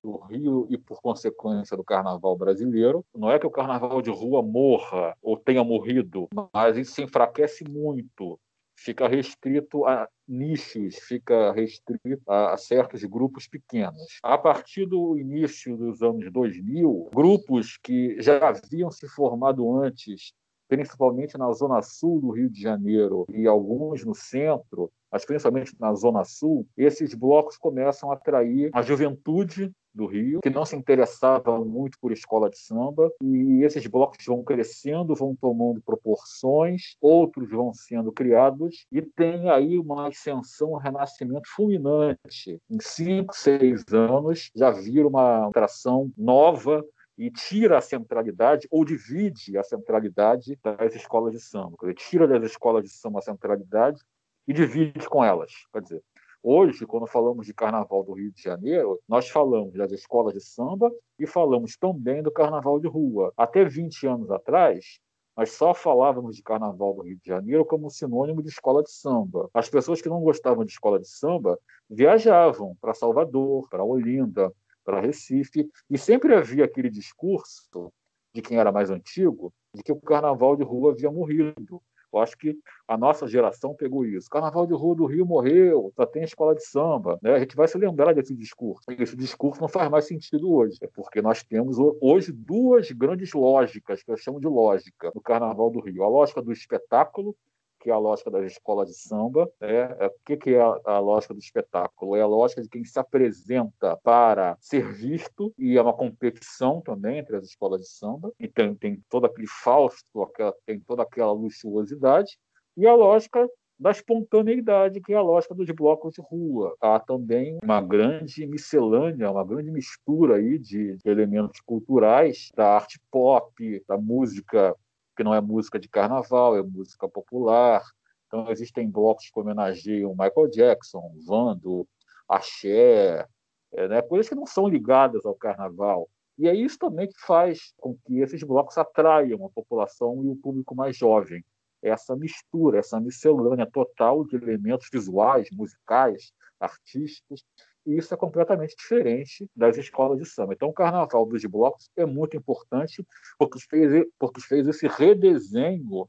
do 0.03 0.17
Rio 0.17 0.67
e, 0.69 0.77
por 0.77 1.01
consequência, 1.01 1.77
do 1.77 1.83
carnaval 1.83 2.35
brasileiro. 2.35 3.05
Não 3.15 3.31
é 3.31 3.39
que 3.39 3.47
o 3.47 3.51
carnaval 3.51 4.01
de 4.01 4.09
rua 4.09 4.43
morra 4.43 5.15
ou 5.21 5.37
tenha 5.37 5.63
morrido, 5.63 6.27
mas 6.53 6.75
isso 6.75 6.93
se 6.93 7.03
enfraquece 7.03 7.63
muito 7.63 8.37
fica 8.83 9.07
restrito 9.07 9.85
a 9.85 10.07
nichos, 10.27 10.95
fica 10.95 11.53
restrito 11.53 12.29
a 12.29 12.57
certos 12.57 13.03
grupos 13.05 13.47
pequenos. 13.47 14.19
A 14.21 14.37
partir 14.37 14.85
do 14.85 15.17
início 15.17 15.77
dos 15.77 16.01
anos 16.01 16.29
2000, 16.31 17.09
grupos 17.13 17.77
que 17.77 18.21
já 18.21 18.49
haviam 18.49 18.91
se 18.91 19.07
formado 19.07 19.73
antes, 19.79 20.33
principalmente 20.67 21.37
na 21.37 21.51
zona 21.53 21.81
sul 21.81 22.19
do 22.19 22.31
Rio 22.31 22.49
de 22.49 22.61
Janeiro 22.61 23.25
e 23.33 23.47
alguns 23.47 24.03
no 24.03 24.13
centro, 24.13 24.91
mas 25.09 25.25
principalmente 25.25 25.75
na 25.79 25.93
zona 25.93 26.25
sul, 26.25 26.67
esses 26.75 27.13
blocos 27.13 27.57
começam 27.57 28.11
a 28.11 28.15
atrair 28.15 28.69
a 28.73 28.81
juventude 28.81 29.71
do 29.93 30.05
Rio, 30.05 30.41
que 30.41 30.49
não 30.49 30.65
se 30.65 30.75
interessavam 30.75 31.63
muito 31.65 31.97
por 31.99 32.11
escola 32.11 32.49
de 32.49 32.57
samba, 32.57 33.11
e 33.21 33.63
esses 33.63 33.85
blocos 33.85 34.25
vão 34.25 34.43
crescendo, 34.43 35.15
vão 35.15 35.35
tomando 35.35 35.81
proporções, 35.81 36.95
outros 36.99 37.49
vão 37.49 37.73
sendo 37.73 38.11
criados, 38.11 38.85
e 38.91 39.01
tem 39.01 39.49
aí 39.49 39.77
uma 39.77 40.07
ascensão, 40.07 40.73
um 40.73 40.77
renascimento 40.77 41.47
fulminante. 41.55 42.59
Em 42.69 42.79
cinco, 42.79 43.35
seis 43.35 43.83
anos, 43.91 44.49
já 44.55 44.71
vira 44.71 45.07
uma 45.07 45.47
atração 45.47 46.11
nova 46.17 46.83
e 47.17 47.29
tira 47.29 47.77
a 47.77 47.81
centralidade 47.81 48.67
ou 48.71 48.83
divide 48.83 49.57
a 49.57 49.63
centralidade 49.63 50.57
das 50.63 50.95
escolas 50.95 51.31
de 51.31 51.39
samba. 51.39 51.77
Quer 51.79 51.93
dizer, 51.93 52.09
tira 52.09 52.27
das 52.27 52.43
escolas 52.43 52.83
de 52.83 52.89
samba 52.89 53.19
a 53.19 53.21
centralidade 53.21 54.01
e 54.47 54.53
divide 54.53 55.07
com 55.07 55.23
elas. 55.23 55.51
Quer 55.71 55.81
dizer, 55.81 56.03
hoje, 56.43 56.85
quando 56.85 57.07
falamos 57.07 57.45
de 57.47 57.53
Carnaval 57.53 58.03
do 58.03 58.13
Rio 58.13 58.31
de 58.31 58.41
Janeiro, 58.41 58.99
nós 59.07 59.29
falamos 59.29 59.73
das 59.73 59.91
escolas 59.91 60.33
de 60.33 60.41
samba 60.41 60.91
e 61.17 61.25
falamos 61.25 61.77
também 61.77 62.21
do 62.21 62.31
Carnaval 62.31 62.79
de 62.79 62.87
rua. 62.87 63.33
Até 63.37 63.63
20 63.63 64.05
anos 64.05 64.29
atrás, 64.29 64.99
nós 65.35 65.51
só 65.51 65.73
falávamos 65.73 66.35
de 66.35 66.43
Carnaval 66.43 66.93
do 66.93 67.01
Rio 67.03 67.17
de 67.17 67.27
Janeiro 67.27 67.65
como 67.65 67.89
sinônimo 67.89 68.43
de 68.43 68.49
escola 68.49 68.83
de 68.83 68.91
samba. 68.91 69.49
As 69.53 69.69
pessoas 69.69 70.01
que 70.01 70.09
não 70.09 70.21
gostavam 70.21 70.63
de 70.63 70.71
escola 70.71 70.99
de 70.99 71.07
samba 71.07 71.57
viajavam 71.89 72.75
para 72.79 72.93
Salvador, 72.93 73.67
para 73.69 73.83
Olinda, 73.83 74.51
para 74.83 74.99
Recife, 74.99 75.67
e 75.89 75.97
sempre 75.97 76.35
havia 76.35 76.65
aquele 76.65 76.89
discurso 76.89 77.91
de 78.33 78.41
quem 78.41 78.57
era 78.57 78.71
mais 78.71 78.91
antigo 78.91 79.53
de 79.73 79.81
que 79.81 79.91
o 79.91 79.99
carnaval 79.99 80.55
de 80.55 80.63
rua 80.63 80.91
havia 80.91 81.09
morrido. 81.09 81.81
Eu 82.13 82.19
acho 82.19 82.37
que 82.37 82.55
a 82.87 82.97
nossa 82.97 83.27
geração 83.27 83.73
pegou 83.73 84.05
isso. 84.05 84.29
Carnaval 84.29 84.67
de 84.67 84.73
Rua 84.73 84.95
do 84.95 85.05
Rio 85.05 85.25
morreu, 85.25 85.91
só 85.95 86.05
tem 86.05 86.23
escola 86.23 86.53
de 86.53 86.63
samba. 86.65 87.17
Né? 87.21 87.33
A 87.33 87.39
gente 87.39 87.55
vai 87.55 87.67
se 87.67 87.77
lembrar 87.77 88.13
desse 88.13 88.35
discurso. 88.35 88.83
Esse 88.91 89.15
discurso 89.15 89.61
não 89.61 89.67
faz 89.67 89.89
mais 89.89 90.05
sentido 90.05 90.51
hoje, 90.53 90.77
é 90.81 90.87
porque 90.87 91.21
nós 91.21 91.43
temos 91.43 91.77
hoje 92.01 92.31
duas 92.31 92.91
grandes 92.91 93.33
lógicas, 93.33 94.03
que 94.03 94.11
eu 94.11 94.17
chamo 94.17 94.39
de 94.39 94.47
lógica, 94.47 95.11
no 95.15 95.21
Carnaval 95.21 95.71
do 95.71 95.79
Rio. 95.79 96.03
A 96.03 96.07
lógica 96.07 96.41
do 96.41 96.51
espetáculo 96.51 97.35
que 97.83 97.89
é 97.89 97.93
a 97.93 97.97
lógica 97.97 98.31
das 98.31 98.49
escolas 98.49 98.87
de 98.87 98.95
samba. 98.95 99.51
Né? 99.59 99.97
É, 99.99 100.07
o 100.07 100.13
que, 100.25 100.37
que 100.37 100.55
é 100.55 100.61
a, 100.61 100.79
a, 100.85 100.99
lógica 100.99 101.33
do 101.33 101.39
espetáculo? 101.41 102.15
É 102.15 102.21
a 102.21 102.25
lógica 102.25 102.61
de 102.61 102.69
quem 102.69 102.85
se 102.85 102.97
apresenta 102.97 103.97
para 103.97 104.57
ser 104.61 104.93
visto, 104.93 105.53
e 105.57 105.77
é 105.77 105.81
uma 105.81 105.93
competição 105.93 106.79
também 106.79 107.17
entre 107.17 107.35
as 107.35 107.43
escolas 107.43 107.81
de 107.81 107.89
samba, 107.89 108.31
e 108.39 108.47
tem, 108.47 109.03
todo 109.09 109.25
aquele 109.25 109.47
fausto, 109.47 110.23
aquela, 110.23 110.55
tem 110.65 110.79
toda 110.79 111.03
aquela 111.03 111.33
luxuosidade, 111.33 112.37
e 112.77 112.87
a 112.87 112.95
lógica 112.95 113.47
da 113.77 113.91
espontaneidade, 113.91 115.01
que 115.01 115.11
é 115.11 115.17
a 115.17 115.21
lógica 115.21 115.53
dos 115.53 115.69
blocos 115.71 116.13
de 116.13 116.21
rua. 116.21 116.73
Há 116.79 116.99
também 116.99 117.59
uma 117.61 117.81
grande 117.81 118.47
miscelânea, 118.47 119.29
uma 119.29 119.43
grande 119.43 119.71
mistura 119.71 120.37
aí 120.37 120.57
de 120.57 120.97
elementos 121.03 121.59
culturais 121.59 122.49
da 122.55 122.75
arte 122.75 122.97
pop, 123.11 123.83
da 123.85 123.97
música 123.97 124.73
que 125.15 125.23
não 125.23 125.33
é 125.33 125.41
música 125.41 125.79
de 125.79 125.87
carnaval, 125.87 126.57
é 126.57 126.63
música 126.63 127.07
popular. 127.07 127.83
Então, 128.27 128.49
existem 128.49 128.89
blocos 128.89 129.29
que 129.29 129.39
homenageiam 129.39 130.11
Michael 130.11 130.49
Jackson, 130.49 131.13
Vando, 131.25 131.87
Axé, 132.27 133.27
é, 133.73 133.87
né? 133.87 134.01
coisas 134.01 134.29
que 134.29 134.35
não 134.35 134.45
são 134.45 134.67
ligadas 134.67 135.25
ao 135.25 135.35
carnaval. 135.35 136.09
E 136.37 136.47
é 136.47 136.55
isso 136.55 136.79
também 136.79 137.07
que 137.07 137.19
faz 137.25 137.73
com 137.77 137.95
que 138.05 138.19
esses 138.19 138.41
blocos 138.43 138.77
atraiam 138.77 139.45
a 139.45 139.49
população 139.49 140.23
e 140.23 140.29
o 140.29 140.35
público 140.35 140.75
mais 140.75 140.97
jovem. 140.97 141.43
Essa 141.81 142.15
mistura, 142.15 142.79
essa 142.79 142.99
miscelânea 142.99 143.69
total 143.69 144.25
de 144.25 144.35
elementos 144.35 144.87
visuais, 144.91 145.49
musicais, 145.51 146.31
artísticos, 146.59 147.43
e 147.85 147.97
isso 147.97 148.13
é 148.13 148.17
completamente 148.17 148.75
diferente 148.75 149.49
das 149.55 149.77
escolas 149.77 150.19
de 150.19 150.25
samba. 150.25 150.53
Então, 150.53 150.69
o 150.69 150.73
Carnaval 150.73 151.25
dos 151.25 151.43
Blocos 151.45 151.89
é 151.95 152.05
muito 152.05 152.37
importante 152.37 153.05
porque 153.37 153.59
fez, 153.59 154.05
porque 154.17 154.41
fez 154.41 154.67
esse 154.67 154.87
redesenho 154.87 156.07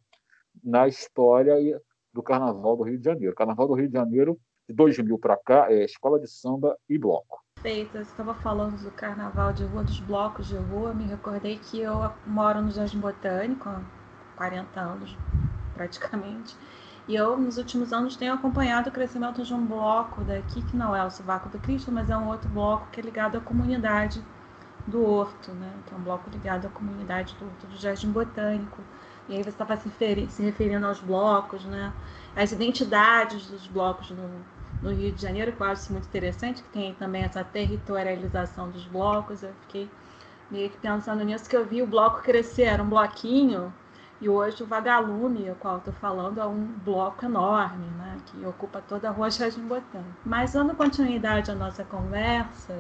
na 0.63 0.87
história 0.87 1.57
do 2.13 2.23
Carnaval 2.23 2.77
do 2.77 2.85
Rio 2.85 2.99
de 2.99 3.05
Janeiro. 3.05 3.35
Carnaval 3.35 3.67
do 3.67 3.75
Rio 3.75 3.89
de 3.89 3.95
Janeiro, 3.95 4.39
de 4.69 4.75
2000 4.75 5.19
para 5.19 5.37
cá, 5.37 5.71
é 5.71 5.85
escola 5.85 6.19
de 6.21 6.29
samba 6.29 6.77
e 6.89 6.97
bloco. 6.97 7.43
Perfeito. 7.57 7.93
Você 7.93 8.03
estava 8.03 8.35
falando 8.35 8.83
do 8.83 8.91
Carnaval 8.91 9.53
de 9.53 9.65
Rua, 9.65 9.83
dos 9.83 9.99
blocos 10.01 10.49
de 10.49 10.57
rua. 10.57 10.93
Me 10.93 11.05
recordei 11.05 11.59
que 11.59 11.81
eu 11.81 11.95
moro 12.27 12.61
no 12.61 12.71
Jardim 12.71 13.01
Botânico 13.01 13.69
há 13.69 13.83
40 14.37 14.81
anos, 14.81 15.17
praticamente. 15.75 16.55
E 17.07 17.15
eu, 17.15 17.37
nos 17.37 17.59
últimos 17.59 17.93
anos, 17.93 18.17
tenho 18.17 18.33
acompanhado 18.33 18.89
o 18.89 18.93
crescimento 18.93 19.43
de 19.43 19.53
um 19.53 19.65
bloco 19.67 20.23
daqui, 20.25 20.63
que 20.63 20.77
não 20.77 20.97
é 20.97 21.05
o 21.05 21.11
Sovaco 21.11 21.51
do 21.51 21.59
Cristo, 21.59 21.93
mas 21.93 22.09
é 22.09 22.17
um 22.17 22.29
outro 22.29 22.49
bloco 22.49 22.89
que 22.91 22.99
é 22.99 23.03
ligado 23.03 23.37
à 23.37 23.41
comunidade 23.41 24.23
do 24.87 25.05
Horto, 25.05 25.53
né? 25.53 25.71
que 25.87 25.93
é 25.93 25.97
um 25.97 26.01
bloco 26.01 26.31
ligado 26.31 26.67
à 26.67 26.71
comunidade 26.71 27.35
do 27.35 27.45
Horto 27.45 27.67
do 27.67 27.77
Jardim 27.77 28.11
Botânico. 28.11 28.81
E 29.29 29.37
aí 29.37 29.43
você 29.43 29.51
estava 29.51 29.77
se, 29.77 29.91
se, 30.31 30.43
referindo 30.43 30.87
aos 30.87 31.01
blocos, 31.01 31.65
né? 31.67 31.93
as 32.35 32.53
identidades 32.53 33.49
dos 33.49 33.67
blocos 33.67 34.11
no, 34.11 34.31
no 34.83 34.91
Rio 34.91 35.13
de 35.13 35.21
Janeiro, 35.21 35.53
que 35.53 35.61
eu 35.61 35.67
acho 35.67 35.93
muito 35.93 36.07
interessante, 36.07 36.63
que 36.63 36.69
tem 36.71 36.95
também 36.95 37.23
essa 37.23 37.45
territorialização 37.45 38.71
dos 38.71 38.87
blocos. 38.87 39.43
Eu 39.43 39.53
fiquei 39.67 39.91
meio 40.51 40.71
que 40.71 40.79
pensando 40.79 41.23
nisso, 41.23 41.51
que 41.51 41.57
eu 41.57 41.67
vi 41.67 41.83
o 41.83 41.87
bloco 41.87 42.23
crescer, 42.23 42.65
era 42.65 42.83
um 42.83 42.89
bloquinho 42.89 43.71
e 44.25 44.29
hoje 44.29 44.63
o 44.63 44.67
Vagalume, 44.67 45.51
o 45.51 45.55
qual 45.57 45.77
estou 45.77 45.93
falando, 45.93 46.41
é 46.41 46.47
um 46.47 46.65
bloco 46.83 47.27
enorme, 47.27 47.87
né, 47.99 48.17
que 48.25 48.47
ocupa 48.47 48.81
toda 48.81 49.09
a 49.09 49.13
rua 49.13 49.31
Jardim 49.31 49.67
Botânico. 49.67 50.15
Mas 50.25 50.55
dando 50.55 50.75
continuidade 50.75 51.51
à 51.51 51.55
nossa 51.55 51.85
conversa 51.85 52.75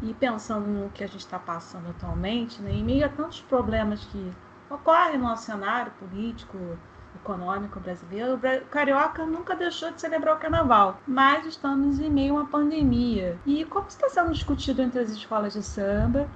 e 0.00 0.14
pensando 0.14 0.64
no 0.68 0.88
que 0.90 1.02
a 1.02 1.08
gente 1.08 1.18
está 1.18 1.40
passando 1.40 1.90
atualmente, 1.90 2.62
né, 2.62 2.70
em 2.70 2.84
meio 2.84 3.04
a 3.04 3.08
tantos 3.08 3.40
problemas 3.40 4.04
que 4.04 4.32
ocorrem 4.70 5.18
no 5.18 5.24
nosso 5.24 5.46
cenário 5.46 5.90
político, 5.98 6.56
econômico 7.16 7.80
brasileiro, 7.80 8.36
o 8.36 8.66
carioca 8.66 9.26
nunca 9.26 9.56
deixou 9.56 9.90
de 9.90 10.00
celebrar 10.00 10.36
o 10.36 10.38
carnaval, 10.38 11.00
mas 11.04 11.44
estamos 11.46 11.98
em 11.98 12.10
meio 12.10 12.36
a 12.36 12.42
uma 12.42 12.46
pandemia. 12.46 13.36
E 13.44 13.64
como 13.64 13.88
está 13.88 14.08
sendo 14.08 14.30
discutido 14.30 14.82
entre 14.82 15.00
as 15.00 15.10
escolas 15.10 15.54
de 15.54 15.64
samba 15.64 16.28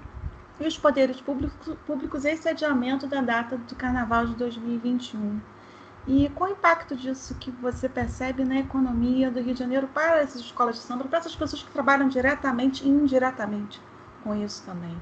e 0.61 0.67
os 0.67 0.77
poderes 0.77 1.21
públicos, 1.21 1.75
públicos 1.87 2.25
esse 2.25 2.49
adiamento 2.49 3.07
da 3.07 3.21
data 3.23 3.57
do 3.57 3.75
Carnaval 3.75 4.27
de 4.27 4.35
2021. 4.35 5.41
E 6.07 6.29
qual 6.35 6.51
o 6.51 6.53
impacto 6.53 6.95
disso 6.95 7.35
que 7.35 7.51
você 7.51 7.89
percebe 7.89 8.45
na 8.45 8.59
economia 8.59 9.31
do 9.31 9.41
Rio 9.41 9.55
de 9.55 9.61
Janeiro 9.61 9.89
para 9.89 10.21
essas 10.21 10.43
escolas 10.43 10.77
de 10.77 10.83
samba, 10.83 11.05
para 11.05 11.19
essas 11.19 11.35
pessoas 11.35 11.63
que 11.63 11.71
trabalham 11.71 12.09
diretamente 12.09 12.85
e 12.85 12.89
indiretamente 12.89 13.81
com 14.23 14.35
isso 14.35 14.63
também? 14.65 14.97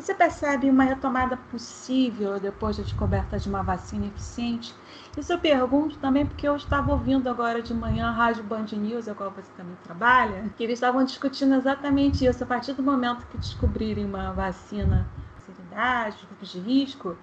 Você 0.00 0.14
percebe 0.14 0.70
uma 0.70 0.84
retomada 0.84 1.36
possível 1.36 2.40
depois 2.40 2.74
da 2.74 2.82
descoberta 2.82 3.38
de 3.38 3.50
uma 3.50 3.62
vacina 3.62 4.06
eficiente? 4.06 4.74
Isso 5.14 5.30
eu 5.30 5.38
pergunto 5.38 5.98
também 5.98 6.24
porque 6.24 6.48
eu 6.48 6.56
estava 6.56 6.90
ouvindo 6.90 7.28
agora 7.28 7.60
de 7.60 7.74
manhã 7.74 8.08
a 8.08 8.10
Rádio 8.10 8.42
Band 8.42 8.64
News, 8.72 9.08
a 9.08 9.14
qual 9.14 9.30
você 9.30 9.50
também 9.58 9.76
trabalha, 9.84 10.48
que 10.56 10.64
eles 10.64 10.78
estavam 10.78 11.04
discutindo 11.04 11.54
exatamente 11.54 12.24
isso. 12.24 12.42
A 12.42 12.46
partir 12.46 12.72
do 12.72 12.82
momento 12.82 13.26
que 13.26 13.36
descobrirem 13.36 14.06
uma 14.06 14.32
vacina, 14.32 15.06
facilidade, 15.36 16.16
grupos 16.26 16.48
de 16.48 16.60
risco, 16.60 17.14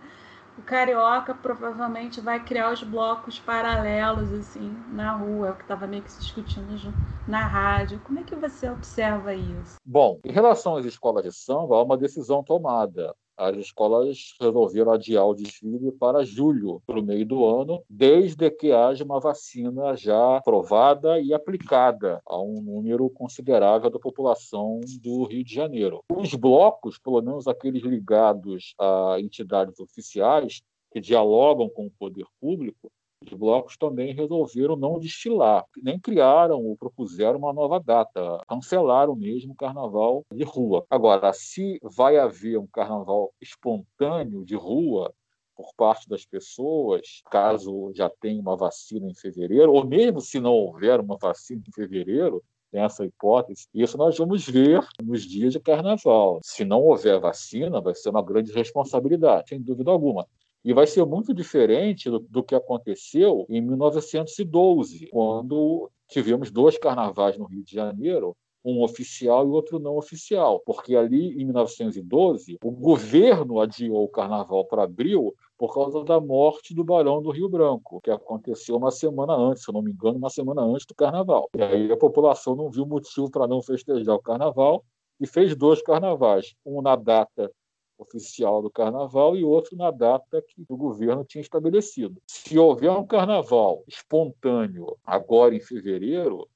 o 0.57 0.61
carioca 0.63 1.33
provavelmente 1.35 2.19
vai 2.19 2.43
criar 2.43 2.71
os 2.73 2.81
blocos 2.83 3.39
paralelos 3.39 4.31
assim 4.33 4.71
na 4.93 5.15
rua, 5.15 5.47
é 5.47 5.51
o 5.51 5.55
que 5.55 5.61
estava 5.61 5.87
meio 5.87 6.03
que 6.03 6.11
se 6.11 6.19
discutindo 6.19 6.93
na 7.27 7.45
rádio. 7.45 7.99
Como 8.03 8.19
é 8.19 8.23
que 8.23 8.35
você 8.35 8.69
observa 8.69 9.33
isso? 9.33 9.75
Bom, 9.85 10.19
em 10.25 10.31
relação 10.31 10.75
às 10.75 10.85
escolas 10.85 11.23
de 11.23 11.31
samba, 11.31 11.75
há 11.75 11.83
uma 11.83 11.97
decisão 11.97 12.43
tomada 12.43 13.15
as 13.37 13.55
escolas 13.57 14.35
resolveram 14.41 14.91
adiar 14.91 15.27
o 15.27 15.35
desfile 15.35 15.91
para 15.91 16.25
julho, 16.25 16.81
para 16.85 16.99
o 16.99 17.03
meio 17.03 17.25
do 17.25 17.45
ano, 17.45 17.83
desde 17.87 18.49
que 18.49 18.71
haja 18.71 19.03
uma 19.03 19.19
vacina 19.19 19.95
já 19.95 20.37
aprovada 20.37 21.19
e 21.19 21.33
aplicada 21.33 22.21
a 22.25 22.41
um 22.41 22.61
número 22.61 23.09
considerável 23.11 23.89
da 23.89 23.99
população 23.99 24.79
do 25.01 25.25
Rio 25.25 25.43
de 25.43 25.53
Janeiro. 25.53 26.03
Os 26.09 26.33
blocos, 26.33 26.97
pelo 26.97 27.21
menos 27.21 27.47
aqueles 27.47 27.83
ligados 27.83 28.73
a 28.79 29.17
entidades 29.19 29.79
oficiais, 29.79 30.61
que 30.91 30.99
dialogam 30.99 31.69
com 31.69 31.85
o 31.85 31.91
poder 31.91 32.25
público, 32.39 32.91
os 33.21 33.33
blocos 33.33 33.77
também 33.77 34.13
resolveram 34.13 34.75
não 34.75 34.99
desfilar, 34.99 35.65
nem 35.81 35.99
criaram 35.99 36.63
ou 36.63 36.77
propuseram 36.77 37.39
uma 37.39 37.51
nova 37.51 37.79
data, 37.79 38.41
cancelaram 38.47 39.15
mesmo 39.15 39.53
o 39.53 39.55
carnaval 39.55 40.23
de 40.31 40.43
rua. 40.43 40.85
Agora, 40.89 41.33
se 41.33 41.79
vai 41.81 42.17
haver 42.17 42.57
um 42.57 42.67
carnaval 42.67 43.33
espontâneo 43.41 44.45
de 44.45 44.55
rua, 44.55 45.13
por 45.55 45.73
parte 45.75 46.07
das 46.07 46.23
pessoas, 46.23 47.23
caso 47.31 47.91
já 47.95 48.09
tenha 48.21 48.39
uma 48.39 48.55
vacina 48.55 49.09
em 49.09 49.15
fevereiro, 49.15 49.73
ou 49.73 49.83
mesmo 49.83 50.21
se 50.21 50.39
não 50.39 50.53
houver 50.53 50.99
uma 50.99 51.17
vacina 51.17 51.63
em 51.67 51.71
fevereiro, 51.71 52.43
tem 52.71 52.81
essa 52.81 53.03
hipótese. 53.03 53.67
Isso 53.73 53.97
nós 53.97 54.15
vamos 54.17 54.45
ver 54.45 54.85
nos 55.01 55.23
dias 55.23 55.53
de 55.53 55.59
carnaval. 55.59 56.39
Se 56.43 56.63
não 56.63 56.81
houver 56.81 57.19
vacina, 57.19 57.81
vai 57.81 57.95
ser 57.95 58.09
uma 58.09 58.21
grande 58.21 58.51
responsabilidade, 58.51 59.49
sem 59.49 59.61
dúvida 59.61 59.89
alguma. 59.89 60.27
E 60.63 60.73
vai 60.73 60.87
ser 60.87 61.05
muito 61.05 61.33
diferente 61.33 62.09
do, 62.09 62.19
do 62.19 62.43
que 62.43 62.55
aconteceu 62.55 63.45
em 63.49 63.61
1912, 63.61 65.07
quando 65.07 65.89
tivemos 66.07 66.51
dois 66.51 66.77
carnavais 66.77 67.37
no 67.37 67.45
Rio 67.45 67.63
de 67.63 67.73
Janeiro, 67.73 68.35
um 68.67 68.83
oficial 68.83 69.47
e 69.47 69.51
outro 69.51 69.79
não 69.79 69.97
oficial, 69.97 70.61
porque 70.65 70.95
ali 70.95 71.41
em 71.41 71.45
1912 71.45 72.57
o 72.61 72.71
governo 72.71 73.61
adiou 73.61 74.03
o 74.03 74.09
carnaval 74.09 74.65
para 74.65 74.83
abril 74.83 75.33
por 75.57 75.73
causa 75.73 76.03
da 76.03 76.19
morte 76.19 76.75
do 76.75 76.83
Barão 76.83 77.21
do 77.21 77.31
Rio 77.31 77.47
Branco, 77.47 78.01
que 78.01 78.11
aconteceu 78.11 78.75
uma 78.75 78.91
semana 78.91 79.33
antes, 79.33 79.63
se 79.63 79.69
eu 79.69 79.73
não 79.73 79.81
me 79.81 79.91
engano, 79.91 80.17
uma 80.17 80.29
semana 80.29 80.61
antes 80.61 80.85
do 80.85 80.93
carnaval. 80.93 81.49
E 81.55 81.61
aí 81.61 81.91
a 81.91 81.97
população 81.97 82.55
não 82.55 82.69
viu 82.69 82.85
motivo 82.85 83.31
para 83.31 83.47
não 83.47 83.61
festejar 83.61 84.15
o 84.15 84.21
carnaval 84.21 84.83
e 85.19 85.25
fez 85.25 85.55
dois 85.55 85.81
carnavais, 85.81 86.53
um 86.65 86.81
na 86.81 86.95
data 86.95 87.49
oficial 87.97 88.61
do 88.61 88.69
carnaval 88.69 89.35
e 89.35 89.43
outro 89.43 89.75
na 89.75 89.91
data 89.91 90.41
que 90.41 90.65
o 90.67 90.77
governo 90.77 91.23
tinha 91.23 91.41
estabelecido. 91.41 92.21
Se 92.27 92.57
houver 92.57 92.91
um 92.91 93.05
carnaval 93.05 93.83
espontâneo 93.87 94.97
agora 95.03 95.55
em 95.55 95.59
fevereiro, 95.59 96.47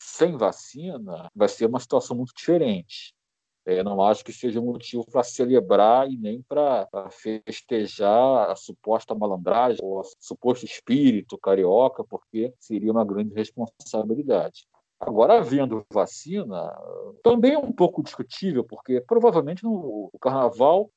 sem 0.00 0.36
vacina, 0.36 1.30
vai 1.34 1.48
ser 1.48 1.66
uma 1.66 1.80
situação 1.80 2.16
muito 2.16 2.34
diferente. 2.34 3.14
É, 3.66 3.82
não 3.82 4.00
acho 4.00 4.24
que 4.24 4.32
seja 4.32 4.62
motivo 4.62 5.04
para 5.04 5.22
celebrar 5.22 6.10
e 6.10 6.16
nem 6.16 6.40
para 6.40 6.88
festejar 7.10 8.50
a 8.50 8.56
suposta 8.56 9.14
malandragem 9.14 9.78
ou 9.82 10.00
o 10.00 10.04
suposto 10.18 10.64
espírito 10.64 11.36
carioca, 11.36 12.02
porque 12.02 12.54
seria 12.58 12.90
uma 12.90 13.04
grande 13.04 13.34
responsabilidade. 13.34 14.66
Agora, 15.00 15.38
havendo 15.38 15.86
vacina, 15.92 16.76
também 17.22 17.52
é 17.52 17.58
um 17.58 17.70
pouco 17.70 18.02
discutível, 18.02 18.64
porque 18.64 19.00
provavelmente 19.00 19.62
no, 19.62 20.10
o 20.12 20.18
carnaval, 20.20 20.90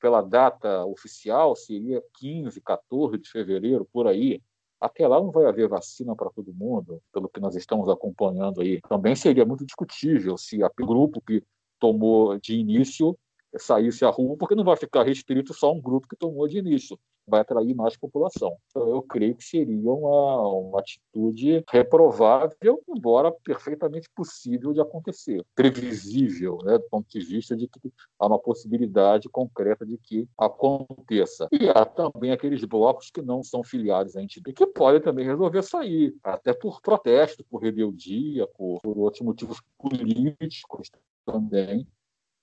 pela 0.00 0.20
data 0.20 0.84
oficial, 0.84 1.54
seria 1.54 2.02
15, 2.18 2.60
14 2.60 3.18
de 3.18 3.30
fevereiro, 3.30 3.88
por 3.92 4.08
aí. 4.08 4.42
Até 4.80 5.06
lá 5.06 5.20
não 5.20 5.30
vai 5.30 5.46
haver 5.46 5.68
vacina 5.68 6.14
para 6.16 6.28
todo 6.28 6.52
mundo, 6.52 7.00
pelo 7.12 7.28
que 7.28 7.40
nós 7.40 7.54
estamos 7.54 7.88
acompanhando 7.88 8.60
aí. 8.60 8.80
Também 8.82 9.14
seria 9.14 9.46
muito 9.46 9.64
discutível 9.64 10.36
se 10.36 10.62
o 10.62 10.86
grupo 10.86 11.20
que 11.20 11.42
tomou 11.78 12.36
de 12.38 12.54
início 12.56 13.16
saísse 13.56 14.04
à 14.04 14.10
rua, 14.10 14.36
porque 14.36 14.56
não 14.56 14.64
vai 14.64 14.76
ficar 14.76 15.04
restrito 15.04 15.54
só 15.54 15.72
um 15.72 15.80
grupo 15.80 16.08
que 16.08 16.16
tomou 16.16 16.48
de 16.48 16.58
início 16.58 16.98
vai 17.26 17.40
atrair 17.40 17.74
mais 17.74 17.96
população. 17.96 18.56
Então, 18.70 18.88
eu 18.88 19.02
creio 19.02 19.34
que 19.34 19.44
seria 19.44 19.90
uma, 19.90 20.48
uma 20.48 20.80
atitude 20.80 21.64
reprovável, 21.70 22.82
embora 22.88 23.32
perfeitamente 23.32 24.08
possível 24.14 24.72
de 24.72 24.80
acontecer, 24.80 25.44
previsível, 25.54 26.58
né, 26.64 26.78
do 26.78 26.84
ponto 26.90 27.08
de 27.08 27.20
vista 27.20 27.56
de 27.56 27.66
que 27.68 27.92
há 28.18 28.26
uma 28.26 28.38
possibilidade 28.38 29.28
concreta 29.28 29.86
de 29.86 29.98
que 29.98 30.28
aconteça. 30.38 31.48
E 31.52 31.68
há 31.68 31.84
também 31.84 32.32
aqueles 32.32 32.64
blocos 32.64 33.10
que 33.10 33.22
não 33.22 33.42
são 33.42 33.62
filiados 33.62 34.16
à 34.16 34.22
entidade, 34.22 34.54
que 34.54 34.66
podem 34.66 35.00
também 35.00 35.26
resolver 35.26 35.62
sair, 35.62 36.14
até 36.22 36.52
por 36.52 36.80
protesto, 36.80 37.44
por 37.44 37.62
rebeldia, 37.62 38.46
por, 38.48 38.80
por 38.80 38.98
outros 38.98 39.22
motivos 39.22 39.60
políticos 39.78 40.90
também. 41.24 41.86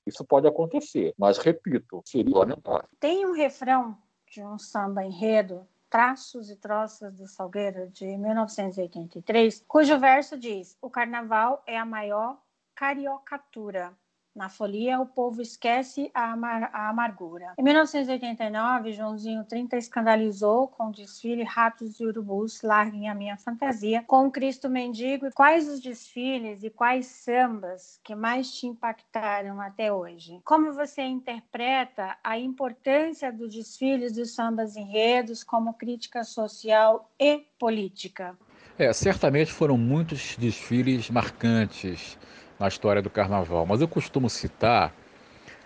Isso 0.05 0.25
pode 0.25 0.47
acontecer, 0.47 1.13
mas 1.17 1.38
repito, 1.38 2.01
seria 2.05 2.35
lamentável. 2.35 2.88
Tem 3.00 3.25
um 3.25 3.33
refrão 3.33 3.95
de 4.31 4.41
um 4.41 4.57
samba 4.57 5.03
enredo, 5.03 5.67
Traços 5.89 6.50
e 6.50 6.55
Troças 6.55 7.13
do 7.17 7.27
Salgueiro, 7.27 7.89
de 7.89 8.05
1983, 8.17 9.65
cujo 9.67 10.00
verso 10.00 10.38
diz: 10.38 10.77
O 10.81 10.89
carnaval 10.89 11.61
é 11.67 11.77
a 11.77 11.85
maior 11.85 12.41
cariocatura 12.73 13.93
na 14.35 14.50
folia, 14.50 15.00
o 15.00 15.05
povo 15.05 15.41
esquece 15.41 16.09
a, 16.13 16.31
amar 16.31 16.69
a, 16.73 16.89
amargura. 16.89 17.53
Em 17.57 17.63
1989, 17.63 18.93
Joãozinho 18.93 19.43
30 19.43 19.77
escandalizou 19.77 20.67
com 20.67 20.88
o 20.88 20.91
desfile 20.91 21.43
Ratos 21.43 22.00
e 22.00 22.05
Urubus, 22.05 22.61
Larguem 22.61 23.09
a 23.09 23.15
Minha 23.15 23.38
Fantasia, 23.38 24.03
com 24.07 24.27
o 24.27 24.31
Cristo 24.31 24.69
Mendigo. 24.69 25.29
Quais 25.33 25.67
os 25.67 25.79
desfiles 25.79 26.63
e 26.63 26.69
quais 26.69 27.07
sambas 27.07 28.00
que 28.03 28.15
mais 28.15 28.51
te 28.51 28.67
impactaram 28.67 29.59
até 29.59 29.91
hoje? 29.91 30.39
Como 30.45 30.73
você 30.73 31.01
interpreta 31.01 32.17
a 32.23 32.38
importância 32.38 33.31
dos 33.31 33.53
desfiles 33.53 34.13
dos 34.13 34.33
sambas 34.33 34.75
enredos 34.75 35.43
como 35.43 35.73
crítica 35.73 36.23
social 36.23 37.11
e 37.19 37.45
política? 37.59 38.38
É, 38.77 38.91
certamente 38.93 39.51
foram 39.51 39.77
muitos 39.77 40.36
desfiles 40.38 41.10
marcantes 41.10 42.17
na 42.62 42.67
história 42.67 43.02
do 43.02 43.10
carnaval, 43.10 43.65
mas 43.65 43.82
eu 43.82 43.88
costumo 43.88 44.30
citar 44.30 44.93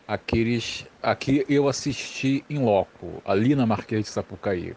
aqueles 0.07 0.87
a 1.03 1.13
que 1.13 1.45
eu 1.49 1.67
assisti 1.67 2.43
em 2.49 2.57
loco, 2.57 3.21
ali 3.25 3.53
na 3.53 3.65
Marquês 3.65 4.05
de 4.05 4.09
Sapucaí. 4.09 4.73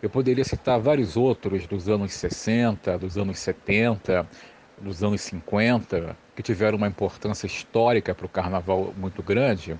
Eu 0.00 0.08
poderia 0.08 0.44
citar 0.44 0.80
vários 0.80 1.16
outros 1.16 1.66
dos 1.66 1.88
anos 1.88 2.12
60, 2.14 2.98
dos 2.98 3.18
anos 3.18 3.38
70, 3.38 4.26
dos 4.80 5.04
anos 5.04 5.20
50, 5.20 6.16
que 6.34 6.42
tiveram 6.42 6.78
uma 6.78 6.88
importância 6.88 7.46
histórica 7.46 8.14
para 8.14 8.26
o 8.26 8.28
carnaval 8.28 8.94
muito 8.96 9.22
grande, 9.22 9.76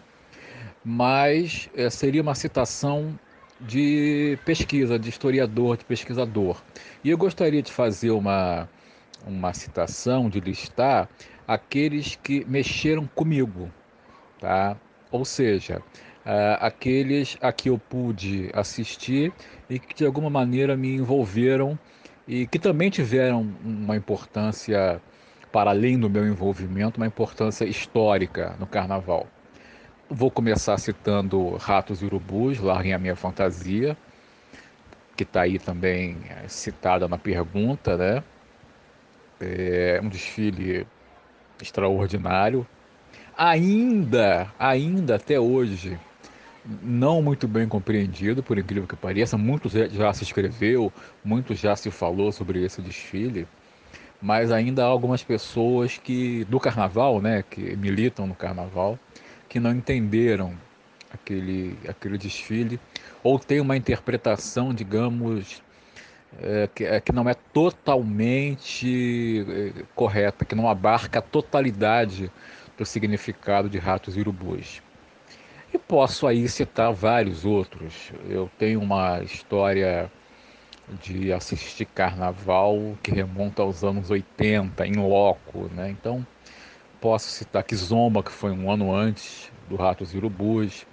mas 0.84 1.70
é, 1.74 1.88
seria 1.88 2.20
uma 2.20 2.34
citação 2.34 3.18
de 3.58 4.38
pesquisa, 4.44 4.98
de 4.98 5.08
historiador, 5.08 5.78
de 5.78 5.84
pesquisador. 5.84 6.60
E 7.02 7.08
eu 7.10 7.16
gostaria 7.16 7.62
de 7.62 7.72
fazer 7.72 8.10
uma, 8.10 8.68
uma 9.26 9.52
citação, 9.52 10.28
de 10.28 10.40
listar 10.40 11.08
aqueles 11.46 12.16
que 12.16 12.44
mexeram 12.44 13.06
comigo, 13.06 13.70
tá? 14.40 14.76
Ou 15.10 15.24
seja, 15.24 15.82
uh, 16.24 16.58
aqueles 16.60 17.36
a 17.40 17.52
que 17.52 17.68
eu 17.68 17.78
pude 17.78 18.50
assistir 18.54 19.32
e 19.68 19.78
que 19.78 19.94
de 19.94 20.06
alguma 20.06 20.30
maneira 20.30 20.76
me 20.76 20.94
envolveram 20.94 21.78
e 22.26 22.46
que 22.46 22.58
também 22.58 22.90
tiveram 22.90 23.54
uma 23.64 23.96
importância 23.96 25.00
para 25.50 25.70
além 25.70 25.98
do 25.98 26.08
meu 26.08 26.26
envolvimento, 26.26 26.96
uma 26.96 27.06
importância 27.06 27.64
histórica 27.64 28.56
no 28.58 28.66
carnaval. 28.66 29.26
Vou 30.08 30.30
começar 30.30 30.78
citando 30.78 31.56
Ratos 31.56 32.00
e 32.02 32.06
Urubus, 32.06 32.58
Larguem 32.58 32.94
a 32.94 32.98
Minha 32.98 33.16
Fantasia, 33.16 33.96
que 35.16 35.24
está 35.24 35.42
aí 35.42 35.58
também 35.58 36.18
eh, 36.28 36.48
citada 36.48 37.06
na 37.06 37.18
pergunta, 37.18 37.96
né? 37.96 38.22
É 39.42 40.00
um 40.02 40.08
desfile 40.08 40.86
extraordinário. 41.60 42.66
Ainda, 43.36 44.52
ainda 44.58 45.16
até 45.16 45.40
hoje, 45.40 45.98
não 46.82 47.20
muito 47.22 47.48
bem 47.48 47.66
compreendido, 47.66 48.42
por 48.42 48.58
incrível 48.58 48.86
que 48.86 48.96
pareça. 48.96 49.36
Muito 49.36 49.68
já 49.68 50.12
se 50.12 50.22
escreveu, 50.22 50.92
muito 51.24 51.54
já 51.54 51.74
se 51.74 51.90
falou 51.90 52.30
sobre 52.30 52.64
esse 52.64 52.80
desfile, 52.80 53.46
mas 54.20 54.52
ainda 54.52 54.84
há 54.84 54.86
algumas 54.86 55.22
pessoas 55.22 55.98
que 55.98 56.44
do 56.44 56.60
carnaval, 56.60 57.20
né, 57.20 57.42
que 57.48 57.76
militam 57.76 58.26
no 58.26 58.34
carnaval, 58.34 58.98
que 59.48 59.58
não 59.58 59.72
entenderam 59.72 60.54
aquele, 61.12 61.76
aquele 61.88 62.16
desfile 62.16 62.78
ou 63.22 63.38
tem 63.38 63.60
uma 63.60 63.76
interpretação, 63.76 64.72
digamos, 64.72 65.62
é, 66.40 66.68
que, 66.74 66.84
é, 66.84 67.00
que 67.00 67.12
não 67.12 67.28
é 67.28 67.34
totalmente 67.34 69.44
é, 69.48 69.82
correta, 69.94 70.44
que 70.44 70.54
não 70.54 70.68
abarca 70.68 71.18
a 71.18 71.22
totalidade 71.22 72.30
do 72.76 72.86
significado 72.86 73.68
de 73.68 73.78
ratos 73.78 74.16
e 74.16 74.20
urubus. 74.20 74.82
E 75.72 75.78
posso 75.78 76.26
aí 76.26 76.48
citar 76.48 76.92
vários 76.92 77.44
outros. 77.44 78.12
Eu 78.28 78.50
tenho 78.58 78.80
uma 78.80 79.22
história 79.22 80.10
de 81.00 81.32
assistir 81.32 81.86
carnaval 81.86 82.96
que 83.02 83.10
remonta 83.10 83.62
aos 83.62 83.82
anos 83.82 84.10
80, 84.10 84.86
em 84.86 84.96
loco, 84.96 85.70
né? 85.74 85.90
Então, 85.90 86.26
posso 87.00 87.28
citar 87.28 87.64
Kizomba, 87.64 88.22
que 88.22 88.30
foi 88.30 88.50
um 88.50 88.70
ano 88.70 88.94
antes 88.94 89.50
do 89.68 89.76
Ratos 89.76 90.12
e 90.12 90.18
Urubus. 90.18 90.86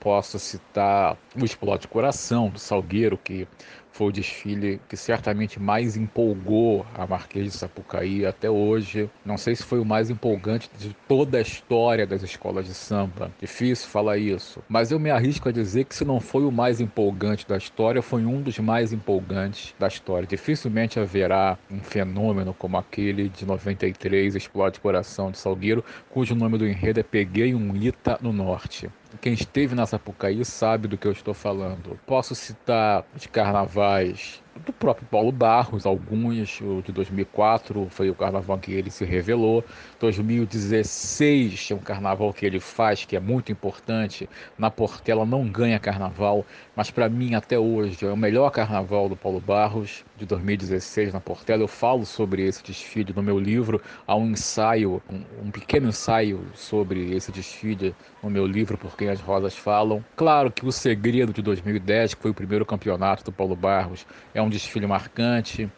Posso 0.00 0.38
citar 0.38 1.16
o 1.40 1.44
Explode 1.44 1.88
Coração, 1.88 2.50
do 2.50 2.58
Salgueiro, 2.58 3.16
que 3.16 3.48
foi 3.94 4.08
o 4.08 4.12
desfile 4.12 4.80
que 4.88 4.96
certamente 4.96 5.60
mais 5.60 5.96
empolgou 5.96 6.84
a 6.96 7.06
Marquês 7.06 7.52
de 7.52 7.58
Sapucaí 7.58 8.26
até 8.26 8.50
hoje. 8.50 9.08
Não 9.24 9.38
sei 9.38 9.54
se 9.54 9.62
foi 9.62 9.78
o 9.78 9.84
mais 9.84 10.10
empolgante 10.10 10.68
de 10.76 10.94
toda 11.06 11.38
a 11.38 11.40
história 11.40 12.04
das 12.04 12.22
escolas 12.24 12.66
de 12.66 12.74
samba. 12.74 13.30
Difícil 13.40 13.88
falar 13.88 14.18
isso, 14.18 14.60
mas 14.68 14.90
eu 14.90 14.98
me 14.98 15.10
arrisco 15.10 15.48
a 15.48 15.52
dizer 15.52 15.84
que 15.84 15.94
se 15.94 16.04
não 16.04 16.18
foi 16.18 16.44
o 16.44 16.50
mais 16.50 16.80
empolgante 16.80 17.46
da 17.46 17.56
história, 17.56 18.02
foi 18.02 18.24
um 18.26 18.42
dos 18.42 18.58
mais 18.58 18.92
empolgantes 18.92 19.72
da 19.78 19.86
história. 19.86 20.26
Dificilmente 20.26 20.98
haverá 20.98 21.56
um 21.70 21.78
fenômeno 21.78 22.52
como 22.52 22.76
aquele 22.76 23.28
de 23.28 23.46
93, 23.46 24.34
Explode 24.34 24.80
Coração 24.80 25.30
de 25.30 25.38
Salgueiro, 25.38 25.84
cujo 26.10 26.34
nome 26.34 26.58
do 26.58 26.66
enredo 26.66 26.98
é 26.98 27.04
Peguei 27.04 27.54
um 27.54 27.76
Ita 27.76 28.18
no 28.20 28.32
Norte. 28.32 28.90
Quem 29.20 29.32
esteve 29.32 29.74
na 29.74 29.86
Sapucaí 29.86 30.44
sabe 30.44 30.88
do 30.88 30.98
que 30.98 31.06
eu 31.06 31.12
estou 31.12 31.34
falando. 31.34 31.98
Posso 32.06 32.34
citar 32.34 33.04
de 33.14 33.28
carnavais 33.28 34.43
do 34.64 34.72
próprio 34.72 35.06
Paulo 35.10 35.32
Barros, 35.32 35.84
alguns, 35.84 36.60
o 36.60 36.82
de 36.82 36.92
2004 36.92 37.88
foi 37.90 38.10
o 38.10 38.14
carnaval 38.14 38.58
que 38.58 38.72
ele 38.72 38.90
se 38.90 39.04
revelou, 39.04 39.64
2016 39.98 41.70
é 41.70 41.74
um 41.74 41.78
carnaval 41.78 42.32
que 42.32 42.46
ele 42.46 42.60
faz 42.60 43.04
que 43.04 43.16
é 43.16 43.20
muito 43.20 43.50
importante, 43.50 44.28
na 44.56 44.70
Portela 44.70 45.26
não 45.26 45.46
ganha 45.48 45.78
carnaval, 45.78 46.44
mas 46.76 46.90
para 46.90 47.08
mim 47.08 47.34
até 47.34 47.58
hoje 47.58 48.04
é 48.04 48.12
o 48.12 48.16
melhor 48.16 48.50
carnaval 48.50 49.08
do 49.08 49.16
Paulo 49.16 49.40
Barros, 49.40 50.04
de 50.16 50.24
2016 50.26 51.12
na 51.12 51.20
Portela, 51.20 51.62
eu 51.62 51.68
falo 51.68 52.06
sobre 52.06 52.46
esse 52.46 52.62
desfile 52.62 53.12
no 53.14 53.22
meu 53.22 53.38
livro, 53.38 53.80
há 54.06 54.14
um 54.14 54.30
ensaio, 54.30 55.02
um, 55.10 55.46
um 55.46 55.50
pequeno 55.50 55.88
ensaio 55.88 56.44
sobre 56.54 57.14
esse 57.14 57.32
desfile 57.32 57.94
no 58.22 58.30
meu 58.30 58.46
livro, 58.46 58.78
Por 58.78 58.96
Quem 58.96 59.08
as 59.08 59.20
Rosas 59.20 59.56
Falam. 59.56 60.02
Claro 60.16 60.50
que 60.50 60.64
o 60.64 60.72
segredo 60.72 61.32
de 61.32 61.42
2010, 61.42 62.14
que 62.14 62.22
foi 62.22 62.30
o 62.30 62.34
primeiro 62.34 62.64
campeonato 62.64 63.24
do 63.24 63.32
Paulo 63.32 63.54
Barros, 63.54 64.06
é 64.32 64.40
um 64.44 64.48
desfile 64.48 64.86
marcante, 64.86 65.70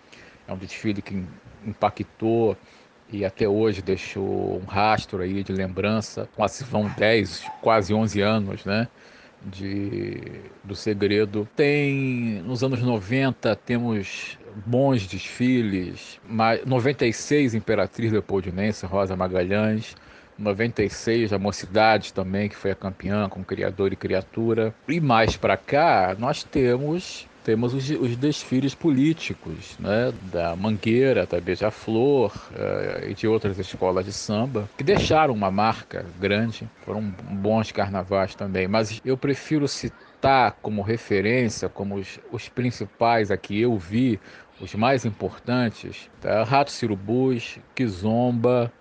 é 0.47 0.53
um 0.53 0.57
desfile 0.59 1.03
que 1.03 1.25
impactou 1.65 2.57
e 3.11 3.25
até 3.25 3.49
hoje 3.49 3.83
deixou 3.83 4.61
um 4.61 4.65
rastro 4.65 5.23
aí 5.23 5.43
de 5.43 5.53
lembrança. 5.53 6.29
Lá 6.37 6.49
se 6.49 6.65
vão 6.65 6.89
10, 6.89 7.45
quase 7.61 7.95
11 7.95 8.21
anos, 8.21 8.65
né? 8.65 8.89
De, 9.43 10.21
do 10.65 10.75
segredo. 10.75 11.49
Tem 11.55 12.43
nos 12.45 12.65
anos 12.65 12.83
90 12.83 13.55
temos 13.57 14.39
bons 14.65 15.07
desfiles, 15.07 16.19
mas 16.29 16.65
96 16.65 17.55
Imperatriz 17.55 18.11
Leopoldinense, 18.11 18.87
Rosa 18.87 19.15
Magalhães, 19.15 19.95
96 20.39 21.33
a 21.33 21.39
Mocidade 21.39 22.13
também, 22.13 22.49
que 22.49 22.57
foi 22.57 22.71
a 22.71 22.75
campeã 22.75 23.29
com 23.29 23.45
Criador 23.45 23.93
e 23.93 23.97
Criatura. 23.97 24.75
E 24.89 25.01
mais 25.01 25.37
para 25.37 25.57
cá, 25.57 26.17
nós 26.19 26.43
temos 26.43 27.29
temos 27.47 27.73
os, 27.73 27.89
os, 27.91 28.17
desfiles 28.17 28.75
políticos, 28.75 29.79
né, 29.79 30.13
da 30.33 30.57
Mangueira, 30.57 31.25
da 31.27 31.41
Beija-Flor 31.41 32.33
uh, 32.51 33.09
e 33.09 33.15
de 33.15 33.29
outras 33.29 33.57
escolas 33.57 34.05
de 34.05 34.13
samba, 34.13 34.69
que 34.77 34.83
deixaram 34.83 35.33
uma 35.33 35.49
marca 35.49 36.05
grande, 36.19 36.69
foram 36.85 37.03
bons 37.03 37.71
carnavais 37.71 38.35
também, 38.35 38.67
mas 38.67 39.01
eu 39.05 39.17
prefiro 39.17 39.69
citar 39.69 40.59
como 40.61 40.83
referência, 40.83 41.69
como 41.69 41.95
os, 41.95 42.19
os 42.33 42.49
principais 42.49 43.31
aqui 43.31 43.61
eu 43.61 43.79
vi, 43.79 44.19
os 44.61 44.75
mais 44.75 45.05
importantes, 45.05 46.11
tá? 46.21 46.43
Rato 46.43 46.73
Cirubus, 46.73 47.61
Kizomba, 47.77 48.73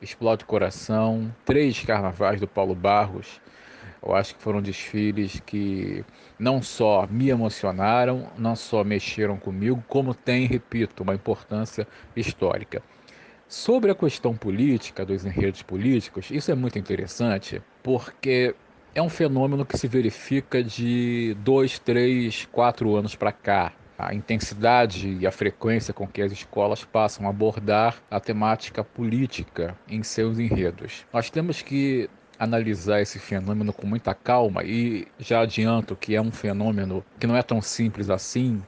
Explode 0.00 0.44
Coração, 0.44 1.34
três 1.44 1.82
carnavais 1.82 2.38
do 2.38 2.46
Paulo 2.46 2.76
Barros, 2.76 3.40
eu 4.04 4.14
acho 4.14 4.34
que 4.34 4.42
foram 4.42 4.60
desfiles 4.60 5.40
que 5.46 6.04
não 6.38 6.62
só 6.62 7.06
me 7.10 7.30
emocionaram, 7.30 8.28
não 8.36 8.54
só 8.54 8.84
mexeram 8.84 9.36
comigo, 9.36 9.82
como 9.88 10.14
tem, 10.14 10.46
repito, 10.46 11.02
uma 11.02 11.14
importância 11.14 11.86
histórica. 12.14 12.82
Sobre 13.48 13.90
a 13.90 13.94
questão 13.94 14.34
política, 14.36 15.04
dos 15.04 15.24
enredos 15.24 15.62
políticos, 15.62 16.30
isso 16.30 16.50
é 16.50 16.54
muito 16.54 16.78
interessante, 16.78 17.62
porque 17.82 18.54
é 18.94 19.00
um 19.00 19.08
fenômeno 19.08 19.64
que 19.64 19.78
se 19.78 19.88
verifica 19.88 20.62
de 20.62 21.36
dois, 21.40 21.78
três, 21.78 22.46
quatro 22.52 22.94
anos 22.96 23.14
para 23.14 23.32
cá. 23.32 23.72
A 23.96 24.12
intensidade 24.12 25.16
e 25.20 25.26
a 25.26 25.30
frequência 25.30 25.94
com 25.94 26.06
que 26.06 26.20
as 26.20 26.32
escolas 26.32 26.84
passam 26.84 27.26
a 27.26 27.30
abordar 27.30 28.02
a 28.10 28.18
temática 28.18 28.82
política 28.82 29.78
em 29.88 30.02
seus 30.02 30.38
enredos. 30.38 31.06
Nós 31.12 31.30
temos 31.30 31.62
que 31.62 32.10
analisar 32.38 33.00
esse 33.00 33.18
fenômeno 33.18 33.72
com 33.72 33.86
muita 33.86 34.14
calma 34.14 34.62
e 34.64 35.06
já 35.18 35.40
adianto 35.40 35.96
que 35.96 36.14
é 36.14 36.20
um 36.20 36.30
fenômeno 36.30 37.04
que 37.18 37.26
não 37.26 37.36
é 37.36 37.42
tão 37.42 37.60
simples 37.60 38.10
assim. 38.10 38.62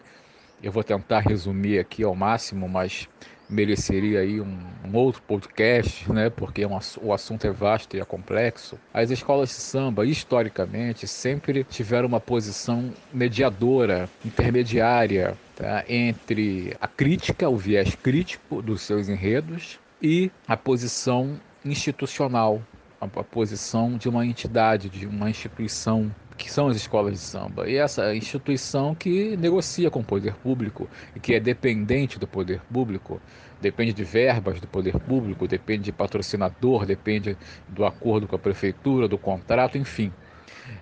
Eu 0.62 0.72
vou 0.72 0.82
tentar 0.82 1.20
resumir 1.20 1.78
aqui 1.78 2.02
ao 2.02 2.14
máximo, 2.14 2.68
mas 2.68 3.08
mereceria 3.48 4.20
aí 4.20 4.40
um, 4.40 4.58
um 4.84 4.96
outro 4.96 5.22
podcast, 5.22 6.10
né? 6.12 6.30
Porque 6.30 6.62
é 6.62 6.68
um, 6.68 6.78
o 7.02 7.12
assunto 7.12 7.46
é 7.46 7.50
vasto 7.50 7.96
e 7.96 8.00
é 8.00 8.04
complexo. 8.04 8.78
As 8.92 9.10
escolas 9.10 9.50
de 9.50 9.54
samba, 9.54 10.04
historicamente, 10.04 11.06
sempre 11.06 11.64
tiveram 11.64 12.08
uma 12.08 12.20
posição 12.20 12.92
mediadora, 13.12 14.08
intermediária, 14.24 15.36
tá? 15.54 15.84
entre 15.88 16.76
a 16.80 16.88
crítica, 16.88 17.48
o 17.48 17.56
viés 17.56 17.94
crítico 17.94 18.60
dos 18.60 18.82
seus 18.82 19.08
enredos 19.08 19.78
e 20.02 20.30
a 20.46 20.56
posição 20.56 21.40
institucional, 21.64 22.62
a, 23.00 23.06
posição 23.06 23.96
de 23.96 24.08
uma 24.08 24.24
entidade, 24.24 24.88
de 24.88 25.06
uma 25.06 25.28
instituição 25.30 26.14
que 26.36 26.52
são 26.52 26.68
as 26.68 26.76
escolas 26.76 27.14
de 27.14 27.18
samba. 27.18 27.68
E 27.68 27.76
essa 27.76 28.14
instituição 28.14 28.94
que 28.94 29.36
negocia 29.36 29.90
com 29.90 30.00
o 30.00 30.04
poder 30.04 30.34
público 30.34 30.88
e 31.14 31.20
que 31.20 31.34
é 31.34 31.40
dependente 31.40 32.18
do 32.18 32.26
poder 32.26 32.60
público, 32.72 33.20
depende 33.60 33.92
de 33.92 34.04
verbas 34.04 34.60
do 34.60 34.66
poder 34.66 34.98
público, 35.00 35.48
depende 35.48 35.84
de 35.84 35.92
patrocinador, 35.92 36.84
depende 36.84 37.36
do 37.68 37.84
acordo 37.84 38.26
com 38.26 38.36
a 38.36 38.38
prefeitura, 38.38 39.08
do 39.08 39.16
contrato, 39.16 39.78
enfim. 39.78 40.12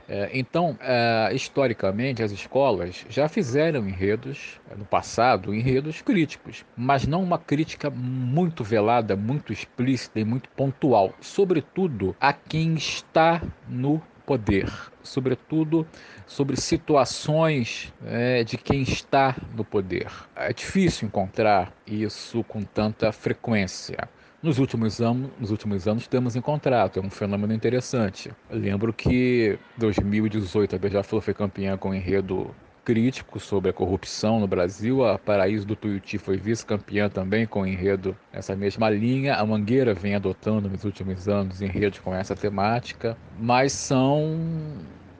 É, 0.08 0.30
então, 0.32 0.76
é, 0.80 1.30
historicamente, 1.34 2.22
as 2.22 2.32
escolas 2.32 3.04
já 3.08 3.28
fizeram 3.28 3.88
enredos, 3.88 4.60
é, 4.70 4.74
no 4.74 4.84
passado, 4.84 5.54
enredos 5.54 6.02
críticos, 6.02 6.64
mas 6.76 7.06
não 7.06 7.22
uma 7.22 7.38
crítica 7.38 7.90
muito 7.90 8.62
velada, 8.62 9.16
muito 9.16 9.52
explícita 9.52 10.20
e 10.20 10.24
muito 10.24 10.48
pontual, 10.50 11.12
sobretudo 11.20 12.14
a 12.20 12.32
quem 12.32 12.74
está 12.74 13.42
no 13.68 14.02
poder, 14.26 14.70
sobretudo 15.02 15.86
sobre 16.26 16.56
situações 16.56 17.92
é, 18.06 18.42
de 18.42 18.56
quem 18.56 18.82
está 18.82 19.36
no 19.54 19.64
poder. 19.64 20.10
É 20.34 20.52
difícil 20.52 21.08
encontrar 21.08 21.72
isso 21.86 22.42
com 22.44 22.62
tanta 22.62 23.12
frequência. 23.12 24.08
Nos 24.44 24.58
últimos, 24.58 25.00
anos, 25.00 25.30
nos 25.40 25.50
últimos 25.50 25.88
anos 25.88 26.06
temos 26.06 26.36
encontrado, 26.36 27.00
é 27.00 27.02
um 27.02 27.08
fenômeno 27.08 27.54
interessante. 27.54 28.30
Eu 28.50 28.58
lembro 28.58 28.92
que 28.92 29.58
em 29.74 29.80
2018 29.80 30.76
a 30.76 30.78
Beija-Flor 30.78 31.22
foi 31.22 31.32
campeã 31.32 31.78
com 31.78 31.88
um 31.88 31.94
enredo 31.94 32.54
crítico 32.84 33.40
sobre 33.40 33.70
a 33.70 33.72
corrupção 33.72 34.38
no 34.38 34.46
Brasil. 34.46 35.02
A 35.02 35.18
Paraíso 35.18 35.66
do 35.66 35.74
Tuiuti 35.74 36.18
foi 36.18 36.36
vice-campeã 36.36 37.08
também 37.08 37.46
com 37.46 37.66
enredo 37.66 38.14
nessa 38.30 38.54
mesma 38.54 38.90
linha. 38.90 39.34
A 39.36 39.46
Mangueira 39.46 39.94
vem 39.94 40.14
adotando 40.14 40.68
nos 40.68 40.84
últimos 40.84 41.26
anos 41.26 41.62
enredos 41.62 42.00
com 42.00 42.14
essa 42.14 42.36
temática, 42.36 43.16
mas 43.40 43.72
são 43.72 44.38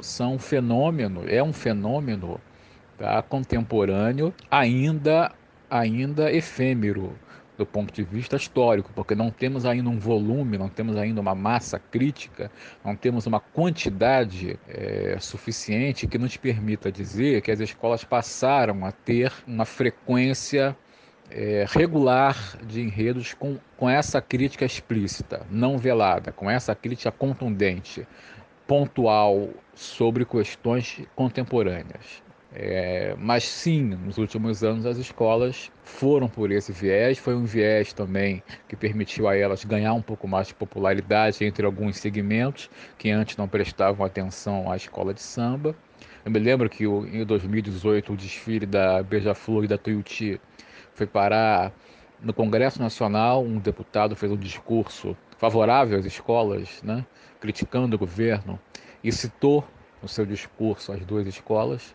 são 0.01 0.39
fenômeno, 0.39 1.23
é 1.27 1.43
um 1.43 1.55
fenômeno 1.55 2.39
tá, 2.99 3.23
contemporâneo 3.23 4.35
ainda 4.51 5.33
ainda 5.71 6.31
efêmero 6.31 7.15
do 7.57 7.65
ponto 7.65 7.93
de 7.93 8.03
vista 8.03 8.37
histórico, 8.37 8.91
porque 8.95 9.15
não 9.15 9.31
temos 9.31 9.65
ainda 9.65 9.89
um 9.89 9.99
volume, 9.99 10.59
não 10.59 10.69
temos 10.69 10.97
ainda 10.97 11.21
uma 11.21 11.35
massa 11.35 11.79
crítica, 11.79 12.51
não 12.85 12.97
temos 12.97 13.27
uma 13.27 13.39
quantidade 13.39 14.59
é, 14.69 15.17
suficiente 15.21 16.07
que 16.07 16.19
nos 16.19 16.37
permita 16.37 16.91
dizer 16.91 17.41
que 17.43 17.51
as 17.51 17.61
escolas 17.61 18.03
passaram 18.03 18.85
a 18.85 18.91
ter 18.91 19.33
uma 19.47 19.65
frequência 19.65 20.77
é, 21.31 21.65
regular 21.69 22.59
de 22.67 22.81
enredos 22.81 23.35
com, 23.35 23.59
com 23.77 23.89
essa 23.89 24.21
crítica 24.21 24.65
explícita, 24.65 25.47
não 25.51 25.79
velada, 25.79 26.33
com 26.33 26.51
essa 26.51 26.75
crítica 26.75 27.13
contundente, 27.13 28.07
pontual 28.67 29.51
sobre 29.75 30.25
questões 30.25 31.03
contemporâneas. 31.15 32.24
É, 32.57 33.17
mas 33.19 33.43
sim, 33.43 33.83
nos 33.83 34.17
últimos 34.17 34.63
anos 34.63 34.87
as 34.87 34.97
escolas 34.97 35.73
foram 35.83 36.29
por 36.29 36.53
esse 36.53 36.71
viés. 36.71 37.19
Foi 37.19 37.35
um 37.35 37.45
viés 37.45 37.93
também 37.93 38.45
que 38.69 38.77
permitiu 38.77 39.27
a 39.27 39.37
elas 39.37 39.65
ganhar 39.65 39.93
um 39.93 40.01
pouco 40.01 40.29
mais 40.29 40.47
de 40.47 40.55
popularidade 40.55 41.45
entre 41.45 41.67
alguns 41.67 41.97
segmentos 41.97 42.71
que 42.97 43.11
antes 43.11 43.37
não 43.37 43.49
prestavam 43.49 44.07
atenção 44.07 44.71
à 44.71 44.77
escola 44.77 45.13
de 45.13 45.21
samba. 45.21 45.75
Eu 46.25 46.31
me 46.31 46.39
lembro 46.39 46.71
que 46.71 46.85
em 46.85 47.25
2018 47.25 48.13
o 48.13 48.17
desfile 48.17 48.67
da 48.67 49.03
Beija-Flor 49.03 49.65
e 49.65 49.69
da 49.69 49.77
Tuiuti 49.77 50.41
foi 50.95 51.09
parar 51.09 51.73
no 52.21 52.33
Congresso 52.33 52.81
Nacional. 52.81 53.43
Um 53.43 53.59
deputado 53.59 54.15
fez 54.15 54.31
um 54.31 54.37
discurso 54.37 55.17
favorável 55.39 55.99
às 55.99 56.07
escolas, 56.07 56.81
né, 56.85 57.05
criticando 57.41 57.97
o 57.97 57.99
governo, 57.99 58.61
e 59.03 59.11
citou 59.11 59.65
no 60.01 60.09
seu 60.09 60.25
discurso 60.25 60.93
as 60.93 61.05
duas 61.05 61.27
escolas. 61.27 61.95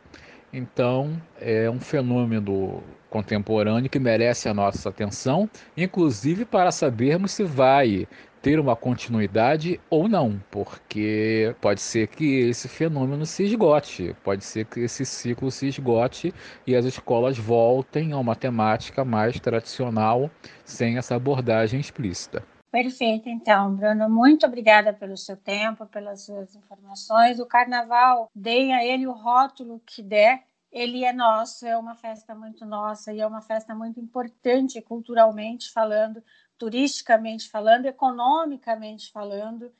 Então, 0.51 1.21
é 1.39 1.69
um 1.69 1.79
fenômeno 1.79 2.83
contemporâneo 3.09 3.89
que 3.89 3.99
merece 3.99 4.49
a 4.49 4.53
nossa 4.53 4.89
atenção, 4.89 5.49
inclusive 5.77 6.45
para 6.45 6.71
sabermos 6.71 7.31
se 7.31 7.43
vai 7.43 8.07
ter 8.41 8.59
uma 8.59 8.75
continuidade 8.75 9.79
ou 9.89 10.07
não, 10.07 10.41
porque 10.49 11.53
pode 11.59 11.81
ser 11.81 12.07
que 12.07 12.39
esse 12.39 12.67
fenômeno 12.67 13.25
se 13.25 13.43
esgote, 13.43 14.15
pode 14.23 14.43
ser 14.45 14.65
que 14.65 14.79
esse 14.81 15.05
ciclo 15.05 15.51
se 15.51 15.67
esgote 15.67 16.33
e 16.65 16.75
as 16.75 16.85
escolas 16.85 17.37
voltem 17.37 18.13
a 18.13 18.17
uma 18.17 18.35
temática 18.35 19.03
mais 19.03 19.39
tradicional 19.39 20.31
sem 20.63 20.97
essa 20.97 21.15
abordagem 21.15 21.79
explícita. 21.79 22.43
Perfeito, 22.71 23.27
então, 23.27 23.75
Bruno, 23.75 24.07
muito 24.07 24.45
obrigada 24.45 24.93
pelo 24.93 25.17
seu 25.17 25.35
tempo, 25.35 25.87
pelas 25.87 26.21
suas 26.21 26.55
informações. 26.55 27.39
O 27.39 27.45
carnaval, 27.45 28.29
dei 28.33 28.71
a 28.71 28.85
ele 28.85 29.07
o 29.07 29.11
rótulo 29.11 29.81
que 29.83 30.03
der, 30.03 30.43
ele 30.71 31.03
é 31.03 31.11
nosso, 31.11 31.65
é 31.65 31.75
uma 31.75 31.95
festa 31.95 32.35
muito 32.35 32.65
nossa 32.67 33.11
e 33.11 33.19
é 33.19 33.25
uma 33.25 33.41
festa 33.41 33.73
muito 33.73 33.99
importante 33.99 34.79
culturalmente 34.83 35.71
falando, 35.71 36.23
turisticamente 36.59 37.49
falando, 37.49 37.87
economicamente 37.87 39.11
falando. 39.11 39.73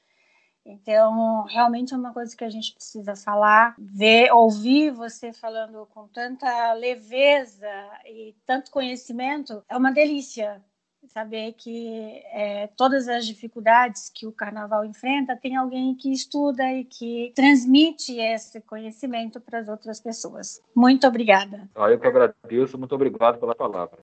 Então, 0.65 1.43
realmente 1.43 1.93
é 1.93 1.97
uma 1.97 2.11
coisa 2.11 2.35
que 2.35 2.43
a 2.43 2.49
gente 2.49 2.73
precisa 2.73 3.15
falar, 3.15 3.75
ver, 3.77 4.31
ouvir 4.31 4.91
você 4.91 5.31
falando 5.31 5.85
com 5.93 6.07
tanta 6.07 6.73
leveza 6.73 7.69
e 8.05 8.35
tanto 8.47 8.71
conhecimento, 8.71 9.63
é 9.69 9.77
uma 9.77 9.91
delícia 9.91 10.63
saber 11.11 11.53
que 11.53 12.21
é, 12.31 12.67
todas 12.77 13.07
as 13.07 13.25
dificuldades 13.25 14.09
que 14.13 14.25
o 14.25 14.31
carnaval 14.31 14.85
enfrenta 14.85 15.35
tem 15.35 15.55
alguém 15.55 15.95
que 15.95 16.11
estuda 16.11 16.63
e 16.71 16.83
que 16.83 17.31
transmite 17.35 18.17
esse 18.17 18.61
conhecimento 18.61 19.39
para 19.39 19.59
as 19.59 19.67
outras 19.67 19.99
pessoas. 19.99 20.61
Muito 20.75 21.07
obrigada. 21.07 21.69
Ah, 21.75 21.89
eu 21.89 21.99
que 21.99 22.07
agradeço, 22.07 22.77
muito 22.77 22.95
obrigado 22.95 23.39
pela 23.39 23.55
palavra. 23.55 23.99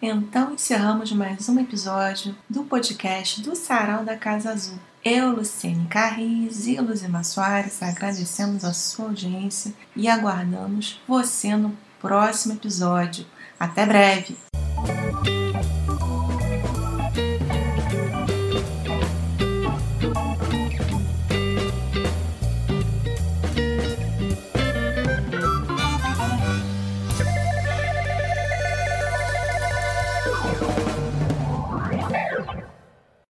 Então 0.00 0.54
encerramos 0.54 1.12
mais 1.12 1.48
um 1.48 1.60
episódio 1.60 2.34
do 2.50 2.64
podcast 2.64 3.40
do 3.40 3.54
Sarau 3.54 4.04
da 4.04 4.16
Casa 4.16 4.50
Azul. 4.50 4.78
Eu, 5.04 5.30
Luciene 5.30 5.86
Carris 5.86 6.66
e 6.66 6.80
Luzima 6.80 7.22
Soares 7.22 7.82
agradecemos 7.82 8.64
a 8.64 8.72
sua 8.72 9.06
audiência 9.06 9.72
e 9.94 10.08
aguardamos 10.08 11.00
você 11.06 11.56
no 11.56 11.76
próximo 12.00 12.54
episódio. 12.54 13.24
Até 13.58 13.86
breve! 13.86 14.36